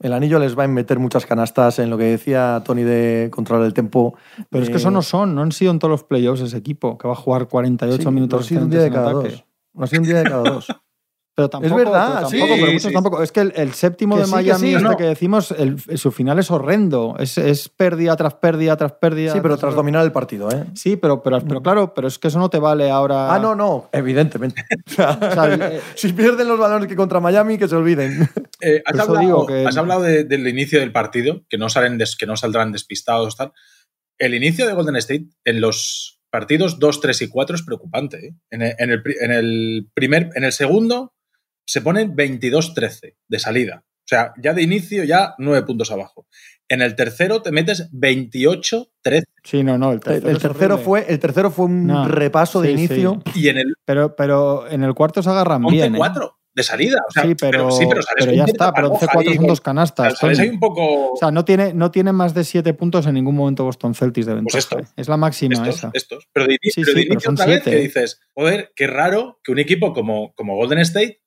[0.00, 3.66] El anillo les va a meter muchas canastas en lo que decía Tony de controlar
[3.66, 4.14] el tempo.
[4.48, 6.96] Pero es que eso no son, no han sido en todos los playoffs ese equipo,
[6.96, 8.40] que va a jugar 48 minutos.
[8.40, 9.44] No ha sido un día de cada dos.
[9.74, 10.66] No ha sido un día de cada dos.
[11.34, 12.42] Pero tampoco, es verdad, sí,
[12.82, 13.22] pero tampoco.
[13.22, 15.54] Es que el, séptimo de Miami, este que decimos,
[15.94, 17.16] su final es horrendo.
[17.18, 19.32] Es, es, pérdida tras pérdida tras pérdida.
[19.32, 20.66] Sí, pero tras dominar el partido, ¿eh?
[20.74, 23.32] Sí, pero, pero, pero claro, pero es que eso no te vale ahora.
[23.32, 24.64] Ah, no, no, evidentemente.
[25.00, 28.28] Eh, si pierden los valores que contra Miami, que se olviden.
[28.60, 32.72] Eh, has, hablado, has, hablado, del inicio del partido, que no, salen que no saldrán
[32.72, 33.36] despistados.
[33.36, 33.52] Tal.
[34.18, 38.26] El inicio de Golden State en los partidos 2, 3 y 4 es preocupante.
[38.26, 38.34] ¿eh?
[38.50, 41.14] En, en, el, en, el, primer, en el segundo
[41.66, 43.84] se ponen 22-13 de salida.
[43.84, 46.26] O sea, ya de inicio, ya nueve puntos abajo.
[46.68, 49.24] En el tercero te metes 28-13.
[49.44, 49.92] Sí, no, no.
[49.92, 53.22] El tercero, fue, el tercero fue un repaso de inicio.
[53.34, 53.74] Y en el.
[53.84, 55.94] Pero, pero en el cuarto se agarran bien.
[55.96, 56.28] 4 ¿eh?
[56.54, 56.98] de salida.
[57.08, 58.72] sí, pero, sí, pero, ya está.
[58.72, 60.18] Pero 11-4 son dos canastas.
[60.18, 61.12] Sales un poco...
[61.12, 64.26] O sea, no tiene, no tiene más de 7 puntos en ningún momento Boston Celtics
[64.26, 64.52] de ventaja.
[64.52, 64.84] Pues esto, ¿eh?
[64.96, 65.90] es la máxima estos, esa.
[65.92, 66.28] Estos.
[66.32, 70.56] Pero de, inicio otra vez que dices, joder, qué raro que un equipo como, como
[70.56, 71.19] Golden State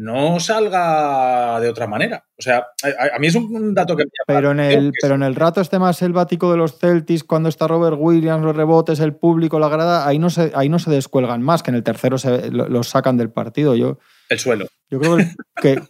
[0.00, 2.24] no salga de otra manera.
[2.38, 5.34] O sea, a, mí es un, dato que me pero en el Pero en el
[5.34, 9.58] rato este más selvático de los Celtics, cuando está Robert Williams, los rebotes, el público,
[9.58, 12.50] la grada, ahí no se, ahí no se descuelgan más, que en el tercero se,
[12.50, 13.74] los sacan del partido.
[13.74, 13.98] Yo,
[14.30, 14.68] el suelo.
[14.88, 15.18] Yo creo
[15.60, 15.82] que,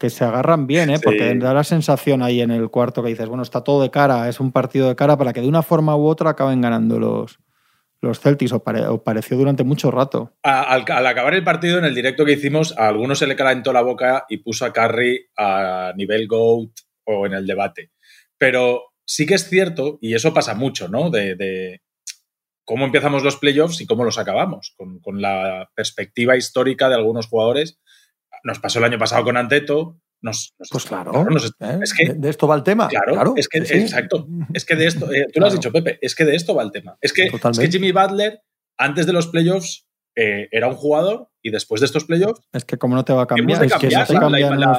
[0.00, 0.98] que, se agarran bien, ¿eh?
[0.98, 4.28] porque da la sensación ahí en el cuarto que dices, bueno, está todo de cara,
[4.28, 7.38] es un partido de cara para que de una forma u otra acaben ganando los,
[8.06, 8.62] los Celtics, o,
[9.02, 10.36] pareció durante mucho rato.
[10.42, 13.82] Al, acabar el partido, en el directo que hicimos, a algunos se le calentó la
[13.82, 16.70] boca y puso a Curry a nivel GOAT
[17.04, 17.92] o en el debate.
[18.38, 21.10] Pero sí que es cierto, y eso pasa mucho, ¿no?
[21.10, 21.82] De,
[22.64, 27.28] cómo empezamos los playoffs y cómo los acabamos, con, con, la perspectiva histórica de algunos
[27.28, 27.80] jugadores.
[28.42, 30.00] Nos pasó el año pasado con Anteto,
[30.70, 31.78] pues claro, ¿eh?
[31.82, 32.88] es que, de, esto va el tema.
[32.88, 34.26] Claro, es que, exacto.
[34.52, 36.62] Es que de esto, eh, tú lo has dicho, Pepe, es que de esto va
[36.62, 36.96] el tema.
[37.00, 37.30] Es que,
[37.70, 38.40] Jimmy Butler,
[38.76, 42.40] antes de los playoffs, eh, era un jugador y después de estos playoffs.
[42.52, 44.08] Es que, como no te va a cambiar, es que los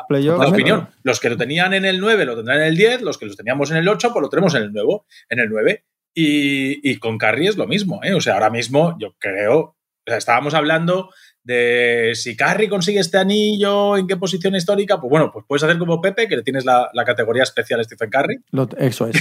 [0.07, 0.41] playoffs.
[0.41, 0.89] La opinión.
[1.03, 3.35] Los que lo tenían en el 9 lo tendrán en el 10, los que los
[3.35, 5.85] teníamos en el 8, pues lo tenemos en el, nuevo, en el 9.
[6.15, 8.01] Y, y con Carrie es lo mismo.
[8.15, 9.59] O sea, ahora mismo yo creo.
[9.59, 11.11] O sea, estábamos hablando
[11.47, 15.77] de si Carry consigue este anillo, en qué posición histórica, pues bueno, pues puedes hacer
[15.77, 18.43] como Pepe, que le tienes la, categoría especial a Stephen Curry.
[18.77, 19.17] eso, es,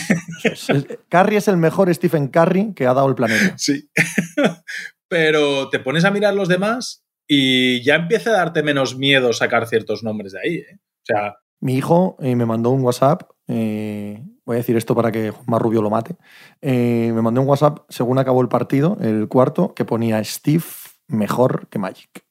[1.08, 3.54] Curry es el mejor Stephen Curry que ha dado el planeta.
[3.56, 3.88] Sí.
[5.08, 9.68] pero te pones a mirar los demás y ya empieza a darte menos miedo sacar
[9.68, 10.54] ciertos nombres de ahí.
[10.56, 10.78] ¿eh?
[10.78, 15.12] O sea, Mi hijo eh, me mandó un WhatsApp, eh, voy a decir esto para
[15.12, 16.16] que más Rubio lo mate,
[16.60, 20.64] eh, me mandó un WhatsApp según acabó el partido, el cuarto, que ponía Steve
[21.08, 22.25] mejor que Magic.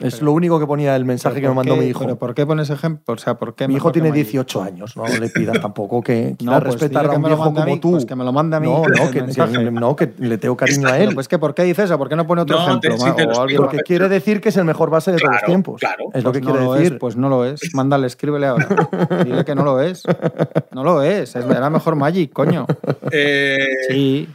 [0.00, 2.00] Es pero- lo único que ponía el mensaje que me ¿por mandó qué- mi hijo.
[2.00, 3.14] ¿Pero por qué pones ejemplo?
[3.14, 4.24] O sea, ¿por qué Mi hijo que tiene Magic?
[4.26, 7.50] 18 años, no le pidas tampoco que No, quiera pues respetar a que un viejo
[7.50, 7.90] mí, como tú.
[7.92, 8.66] Pues que me lo mande a mí.
[8.68, 11.14] no, no, que, que- no, que le tengo cariño a él.
[11.14, 11.96] Pues que ¿por qué dice eso?
[11.98, 12.96] ¿Por qué no pone otro No, ejemplo?
[13.14, 13.46] te- o.
[13.56, 15.80] Porque quiere decir que es el mejor base de todos los tiempos.
[15.80, 16.04] claro.
[16.14, 16.92] Es lo que Pues no quiere lo decir.
[16.94, 17.60] Es, pues no lo es.
[17.74, 18.66] Mándale, escríbele ahora.
[19.24, 20.02] Dile que no lo es.
[20.72, 21.36] No lo es.
[21.36, 22.66] es era mejor Magic, coño.
[23.12, 23.56] eh,
[23.88, 24.28] Sí.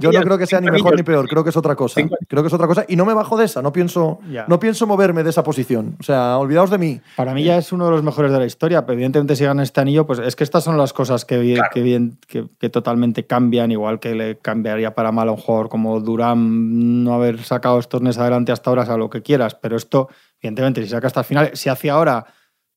[0.00, 2.00] Yo no creo que sea ni mejor ni peor, creo que es otra cosa.
[2.28, 4.44] Creo que es otra cosa y no me bajo de esa, no pienso, Ya.
[4.48, 5.96] no pienso moverme de esa posición.
[6.00, 7.00] O sea, olvidaos de mí.
[7.16, 9.62] Para mí ya es uno de los mejores de la historia, pero evidentemente si gana
[9.62, 11.70] este anillo, pues es que estas son las cosas que, vi- Claro.
[11.74, 15.68] que, bien- que, que totalmente cambian, igual que le cambiaría para mal a un jugador
[15.68, 19.54] como Durán no haber sacado estos torneos adelante hasta ahora, o sea, lo que quieras,
[19.54, 20.08] pero esto,
[20.40, 22.26] evidentemente, si saca hasta el final, si hace ahora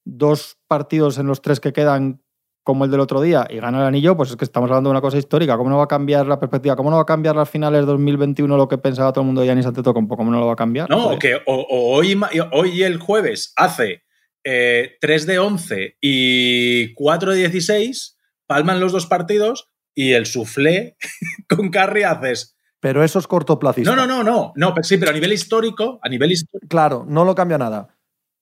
[0.04, 2.21] dos partidos en los tres que quedan
[2.64, 4.92] como el del otro día y gana el anillo, pues es que estamos hablando de
[4.92, 5.58] una cosa histórica.
[5.58, 6.76] ¿Cómo no va a cambiar la perspectiva?
[6.76, 9.48] ¿Cómo no va a cambiar las finales 2021 lo que pensaba todo el mundo de
[9.48, 10.16] Yanis Antetokounmpo?
[10.16, 10.90] ¿Cómo no lo va a cambiar?
[10.90, 11.20] No, Joder.
[11.20, 12.20] que o, o hoy,
[12.52, 14.04] hoy el jueves hace
[14.44, 20.98] eh, 3 de 11 y 4 de 16, palman los dos partidos y el soufflé
[21.50, 22.58] con Carry haces.
[22.80, 23.90] Pero eso es cortoplacista.
[23.90, 27.06] No, no, no, no, no, pero sí, pero a nivel histórico, a nivel histórico, Claro,
[27.08, 27.96] no lo cambia nada.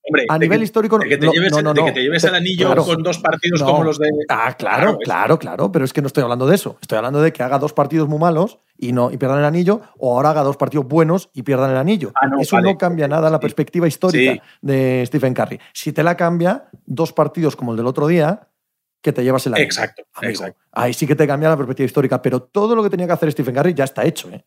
[0.09, 2.01] Hombre, A nivel que- histórico, de que te no, lleves, no, no, de que te
[2.01, 2.85] lleves el anillo Claro.
[2.85, 4.09] con dos partidos como los de.
[4.29, 6.77] Ah, claro, Claro, claro, claro, pero es que no estoy hablando de eso.
[6.81, 9.81] Estoy hablando de que haga dos partidos muy malos y no y pierdan el anillo,
[9.97, 12.11] o ahora haga dos partidos buenos y pierdan el anillo.
[12.15, 12.71] Ah, eso vale.
[12.71, 13.41] no cambia nada la Sí.
[13.41, 14.41] perspectiva histórica Sí.
[14.61, 15.59] de Stephen Curry.
[15.73, 18.47] Si te la cambia, dos partidos como el del otro día,
[19.01, 19.65] que te llevas el anillo.
[19.65, 20.31] Exacto, amigo.
[20.31, 20.59] exacto.
[20.73, 23.31] Ahí sí que te cambia la perspectiva histórica, pero todo lo que tenía que hacer
[23.31, 24.29] Stephen Curry ya está hecho.
[24.29, 24.43] ¿eh?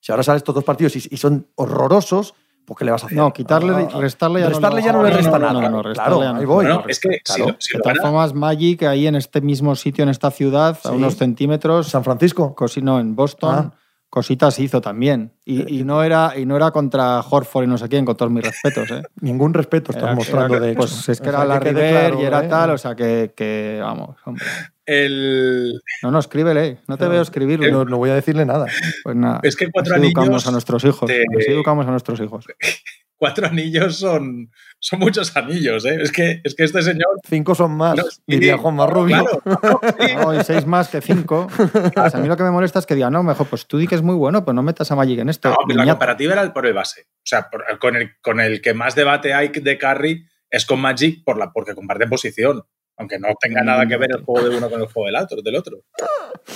[0.00, 2.34] Si ahora salen estos dos partidos y, y son horrorosos,
[2.64, 3.18] pues ¿qué le vas a hacer?
[3.18, 5.52] No, quitarle, Ah, restarle ya restarle no, ya no, le no, resta no, nada.
[5.52, 6.38] No, no, restarle claro, ya no.
[6.40, 6.66] ahí voy.
[6.88, 7.46] Es que si, Claro.
[7.52, 10.88] lo- si De todas formas, Magic ahí en este mismo sitio, en esta ciudad, a
[10.88, 10.94] Sí.
[10.94, 12.54] unos centímetros, San Francisco.
[12.54, 13.78] cosi- no, en Boston, Ah.
[14.08, 15.32] cositas hizo también.
[15.44, 18.30] Y, y no era, y no era contra Horford y no sé quién, con todos
[18.30, 18.88] mis respetos.
[18.92, 19.02] ¿eh?
[19.20, 20.78] Ningún respeto estás mostrando, era- de hecho.
[20.78, 22.48] Pues es que O sea, era la River claro, y era ¿eh?
[22.48, 24.44] tal, o sea que, que, vamos, hombre.
[24.86, 27.70] El, No, no, escríbele, no te No, veo escribirlo.
[27.70, 28.66] No, no voy a decirle nada.
[29.02, 30.46] Pues nada, es que cuatro así educamos anillos.
[30.48, 31.08] a nuestros hijos.
[31.08, 32.46] de- Así educamos a nuestros hijos.
[33.16, 35.98] Cuatro anillos son, son muchos anillos, ¿eh?
[36.02, 37.06] Es que, es que este señor.
[37.24, 39.24] Cinco son más, No, diría Juan Marrubio.
[39.44, 39.80] Claro,
[40.20, 41.46] no, y seis más que cinco.
[41.94, 43.86] Pues a mí lo que me molesta es que diga, no, mejor, pues tú di
[43.86, 45.48] que es muy bueno, pues no metas a Magic en esto.
[45.50, 47.02] No, pero la comparativa era el por el base.
[47.12, 50.80] O sea, por- con, el, con el que más debate hay de Carry es con
[50.80, 52.64] Magic por la, porque comparten posición.
[52.96, 55.42] Aunque no tenga nada que ver el juego de uno con el juego del otro.
[55.42, 55.78] Del otro.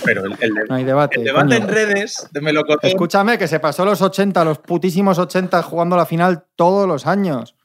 [0.05, 1.18] Pero el, el- No hay debate.
[1.18, 1.57] el debate coño.
[1.57, 2.89] en redes de Melocotón.
[2.91, 7.57] Escúchame, que se pasó los 80, los putísimos 80 jugando la final todos los años.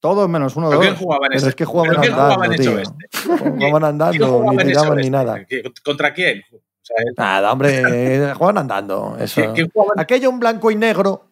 [0.00, 0.86] Todos menos uno, ¿Pero dos.
[0.88, 1.48] quién jugaba en Pero ese?
[1.50, 2.78] es que jugaban ¿Pero quién andando, tío.
[2.78, 3.18] este?
[3.22, 5.10] Jugaban ¿Quién andando, ni tiraban ni este?
[5.10, 5.44] nada.
[5.44, 6.42] ¿Qué- ¿Contra quién?
[6.52, 7.82] O sea, el- Nada, hombre,
[8.30, 9.16] eh, juegan andando.
[9.20, 9.40] Eso.
[9.42, 11.28] ¿quién- quién jugaba en- Aquello en blanco y negro.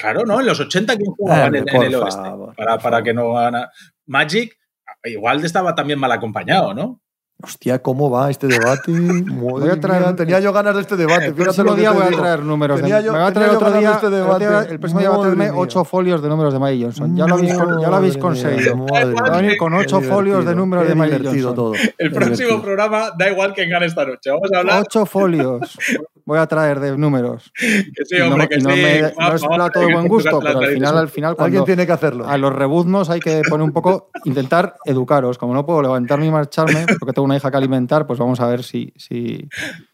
[0.00, 0.40] claro, ¿no?
[0.40, 2.22] En los 80, ¿quién jugaba en, Hombre, el- en el oeste?
[2.22, 3.70] favor, para, para que no gana.
[4.06, 4.56] Magic,
[5.04, 7.00] igual estaba también mal acompañado, ¿no?
[7.44, 8.92] Hostia, ¿cómo va este debate?
[8.92, 11.26] Voy a traer- Mía, tenía yo ganas de este debate.
[11.26, 12.20] El próximo día voy a digo.
[12.22, 12.76] traer números.
[12.76, 13.90] de- Tenía yo- me va a traer otro ganas de día.
[13.96, 14.72] este debate.
[14.72, 17.16] el próximo día va a traerme ocho folios de números de Magic Johnson.
[17.16, 18.86] Ya lo habéis, ya lo habéis conseguido.
[18.86, 21.54] Va a venir con ocho folios de números de divertido Johnson.
[21.56, 21.72] todo.
[21.98, 24.30] El próximo programa da igual quién gane esta noche.
[24.30, 25.76] Vamos a hablar Ocho folios
[26.24, 27.52] voy a traer de números.
[27.58, 28.80] que sí, Y no, hombre, que no sí.
[28.82, 31.92] me- no es plato de buen gusto, pero al final, al final Alguien tiene que
[31.92, 32.26] hacerlo.
[32.28, 35.38] a los rebuznos hay que poner un poco, intentar educaros.
[35.38, 38.46] Como no puedo levantarme y marcharme, porque tengo una hija que alimentar, pues vamos a
[38.46, 39.48] ver si, si,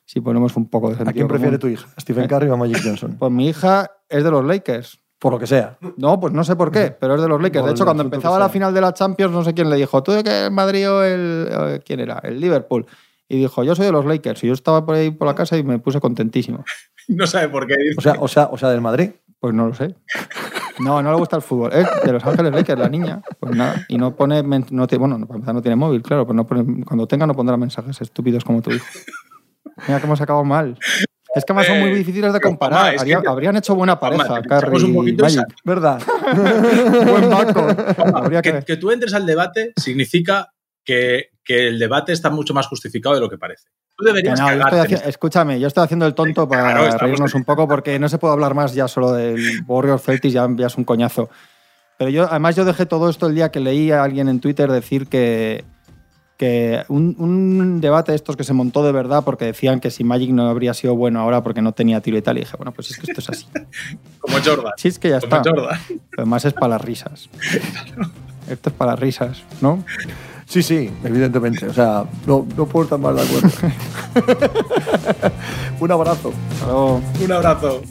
[0.05, 1.61] si ponemos un poco de sentido ¿A quién prefiere común.
[1.77, 1.89] tu hija?
[1.97, 3.17] ¿A ¿Stephen Curry o a Magic Johnson?
[3.19, 5.01] Pues mi hija es de los Lakers.
[5.21, 5.77] Por lo que sea.
[5.97, 7.63] No, pues no sé por qué, pero es de los Lakers.
[7.63, 10.01] Por De hecho, cuando empezaba la final de la Champions, no sé quién le dijo,
[10.01, 11.83] ¿tú de qué el Madrid o el.
[11.85, 12.21] ¿Quién era?
[12.23, 12.87] El Liverpool.
[13.29, 14.43] Y dijo, yo soy de los Lakers.
[14.45, 16.65] Y yo estaba por ahí por la casa y me puse contentísimo.
[17.11, 17.75] No sabe por qué.
[17.97, 19.13] O sea, o sea, o sea del Madrid.
[19.41, 19.95] Pues no lo sé.
[20.79, 21.73] No, no le gusta el fútbol.
[21.73, 23.23] Es de Los Ángeles Lakers, la niña.
[23.41, 23.87] Pues nada.
[23.89, 24.43] Y no pone.
[24.43, 26.27] No tiene, bueno, para empezar no tiene móvil, claro.
[26.27, 28.85] Pues no pone, cuando tenga no pondrá mensajes estúpidos como tu hijo.
[29.87, 30.77] Mira cómo se acabado mal.
[31.35, 32.95] Es que además son muy Eh, difíciles de comparar.
[32.95, 35.41] Es que yo- habrían hecho buena pareja, que pensamos Carrie un y poquito Magic.
[35.47, 36.03] esa- ¿Verdad?
[37.07, 40.53] Buen que, que- que tú entres al debate significa
[40.85, 43.69] que, que el debate está mucho más justificado de lo que parece.
[43.97, 47.45] Tú deberías no, yo estoy escúchame, yo estoy haciendo el tonto para Claro, reírnos un
[47.45, 50.77] poco porque no se puede hablar más ya solo del Warriors Celtics, ya, ya es
[50.77, 51.31] un coñazo.
[51.97, 54.71] Pero yo, además, yo dejé todo esto el día que leí a alguien en Twitter
[54.71, 55.65] decir que,
[56.37, 60.05] que un, un debate de estos que se montó de verdad porque decían que si
[60.05, 62.37] Magic no habría sido bueno ahora porque no tenía tiro y tal.
[62.37, 63.47] Y dije, bueno, pues es que esto es así.
[64.21, 64.75] Como Jordan.
[64.77, 65.51] Sí, es que ya Como está.
[65.51, 65.81] Jordan.
[66.19, 67.31] Además es para las risas.
[68.51, 69.85] Esto es para las risas, ¿no?
[70.49, 71.67] Sí, sí, evidentemente.
[71.67, 73.51] O sea, no, no puedo estar más de acuerdo.
[75.81, 76.33] Un abrazo.
[76.53, 77.03] Hasta luego.
[77.23, 77.83] Un abrazo.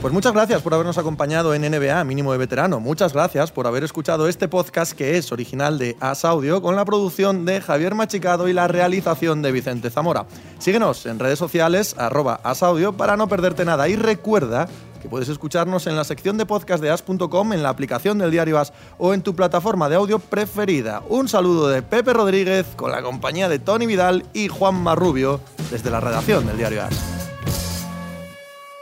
[0.00, 2.78] Pues muchas gracias por habernos acompañado en NBA Mínimo de Veterano.
[2.78, 6.84] Muchas gracias por haber escuchado este podcast que es original de As Audio con la
[6.84, 10.26] producción de Javier Machicado y la realización de Vicente Zamora.
[10.60, 14.68] Síguenos en redes sociales arroba asaudio para no perderte nada y recuerda
[14.98, 18.58] que puedes escucharnos en la sección de podcast de as.com, en la aplicación del diario
[18.58, 21.02] As o en tu plataforma de audio preferida.
[21.08, 25.40] Un saludo de Pepe Rodríguez con la compañía de Tony Vidal y Juan Marrubio
[25.70, 27.18] desde la redacción del diario As.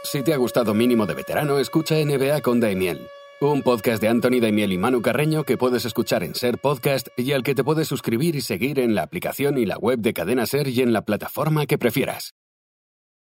[0.05, 3.09] Si te ha gustado Mínimo de Veterano, escucha NBA con Daimiel,
[3.41, 7.33] un podcast de Anthony Daimiel y Manu Carreño que puedes escuchar en Ser Podcast y
[7.33, 10.47] al que te puedes suscribir y seguir en la aplicación y la web de Cadena
[10.47, 12.35] Ser y en la plataforma que prefieras.